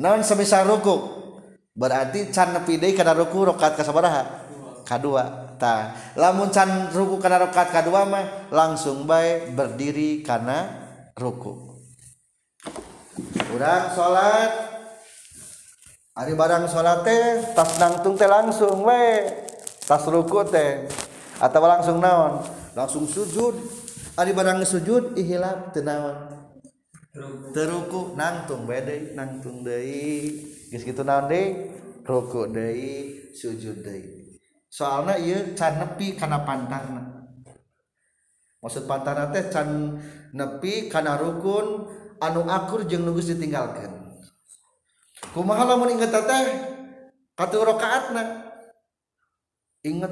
non 0.00 0.24
semisal 0.24 0.64
ruku 0.64 0.96
berarti 1.76 2.32
can 2.32 2.56
nepi 2.56 2.80
deui 2.80 2.96
kana 2.96 3.12
ruku 3.12 3.44
rokat 3.52 3.76
ke 3.76 3.84
sabaraha 3.84 4.48
kadua 4.88 5.54
tah 5.60 5.92
lamun 6.16 6.48
can 6.48 6.88
ruku 6.88 7.20
kana 7.20 7.36
rokat 7.46 7.68
kadua 7.68 8.08
mah 8.08 8.48
langsung 8.48 9.04
bae 9.04 9.52
berdiri 9.52 10.24
kana 10.24 10.72
ruku 11.20 11.84
urang 13.52 13.92
salat 13.92 14.50
ari 16.16 16.32
barang 16.32 16.64
salat 16.64 17.04
teh 17.04 17.44
tas 17.52 17.76
nangtung 17.76 18.16
teh 18.16 18.26
langsung 18.26 18.88
we 18.88 19.04
tas 19.84 20.00
ruku 20.08 20.40
teh 20.48 20.88
atau 21.36 21.60
langsung 21.60 22.00
naon 22.00 22.40
langsung 22.72 23.04
sujud 23.04 23.52
ari 24.16 24.32
barang 24.32 24.64
sujud 24.64 25.12
ihilap 25.20 25.76
teu 25.76 25.84
naon 25.84 26.29
teruku 27.54 28.14
natung 28.14 28.70
bedai 28.70 29.18
nangtung 29.18 29.66
sujud 33.30 33.74
soalnya 34.70 35.16
can 35.58 35.74
karena 35.98 36.38
pantang 36.46 36.86
maksud 38.62 38.86
pantan 38.86 39.22
nepi 40.30 40.86
karena 40.86 41.18
rukun 41.18 41.90
anu 42.22 42.46
akur 42.46 42.86
je 42.86 42.94
ngu 42.94 43.18
ditinggalkan 43.18 43.90
in 49.80 50.04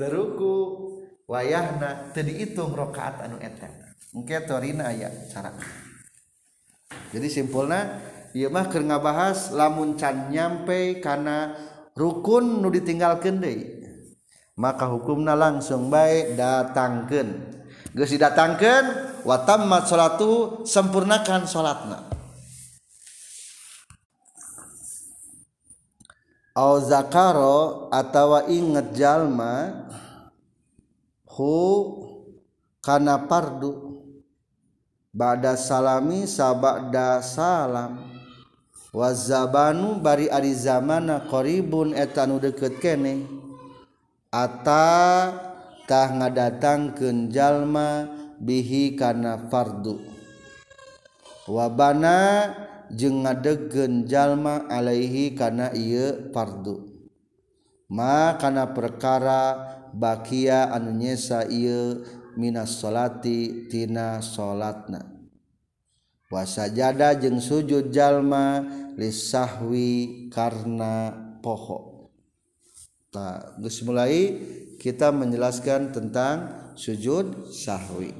teruku 0.00 0.89
wayahna 1.30 2.10
teu 2.10 2.26
diitung 2.26 2.74
rakaat 2.74 3.22
anu 3.30 3.38
eta 3.38 3.70
engke 4.10 4.34
torina 4.50 4.90
aya 4.90 5.06
cara 5.30 5.54
jadi 7.14 7.30
simpulna 7.30 8.02
ieu 8.34 8.50
mah 8.50 8.66
keur 8.66 8.82
ngabahas 8.82 9.54
lamun 9.54 9.94
can 9.94 10.34
nyampe 10.34 10.98
kana 10.98 11.54
rukun 11.94 12.58
nu 12.58 12.66
ditinggalkeun 12.74 13.38
deui 13.38 13.62
maka 14.58 14.90
hukumna 14.90 15.38
langsung 15.38 15.86
baik 15.86 16.34
datangkeun 16.34 17.62
geus 17.94 18.10
didatangkeun 18.10 18.84
wa 19.22 19.46
tammat 19.46 19.86
salatu 19.86 20.66
sempurnakan 20.66 21.46
salatna 21.46 22.10
au 26.58 26.74
zakaro 26.82 27.86
atawa 27.94 28.50
inget 28.50 28.90
jalma 28.98 29.86
kana 32.84 33.24
pardu 33.28 34.00
baddah 35.14 35.56
salami 35.58 36.24
sabak 36.28 36.88
das 36.94 37.36
salam 37.36 38.00
wazau 38.92 39.48
bari 40.04 40.28
ari 40.30 40.52
zaman 40.56 41.08
koribun 41.30 41.96
etanu 41.96 42.40
deketkem 42.42 43.28
Atkah 44.30 45.58
ngadatang 46.14 46.94
kejallma 46.94 48.06
bihi 48.38 48.94
karena 48.94 49.50
farhu 49.50 49.98
waban 51.50 52.06
je 52.94 53.10
ngadegejallma 53.10 54.70
Alaihi 54.70 55.34
karena 55.34 55.74
ye 55.74 56.30
pardu 56.30 56.78
makan 57.90 58.62
perkara 58.70 59.42
dan 59.50 59.79
bakia 59.94 60.66
an 60.70 60.94
Minatitina 62.30 64.22
salatna 64.22 65.02
puasa 66.30 66.70
jada 66.70 67.10
je 67.18 67.26
sujud 67.42 67.90
jalmawi 67.90 69.10
karena 70.30 71.10
Pohok 71.40 72.12
tak 73.10 73.58
mulai 73.82 74.38
kita 74.78 75.10
menjelaskan 75.10 75.90
tentang 75.90 76.36
sujud 76.78 77.50
sahahwi 77.50 78.14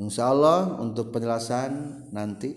Insya 0.00 0.30
Allah 0.32 0.78
untuk 0.80 1.10
penjelasan 1.12 2.06
nanti 2.14 2.54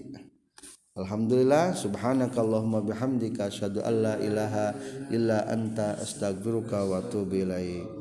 Quran 0.91 1.07
Alhamdulillah 1.07 1.72
subhanaka 1.72 2.43
Allah 2.43 2.68
mabihamdika 2.68 3.47
Shadu 3.47 3.80
Allah 3.80 4.19
ilaha 4.19 4.76
illa 5.07 5.47
anta 5.47 5.95
stagguruka 6.03 6.84
watu 6.84 7.23
bilai. 7.23 8.01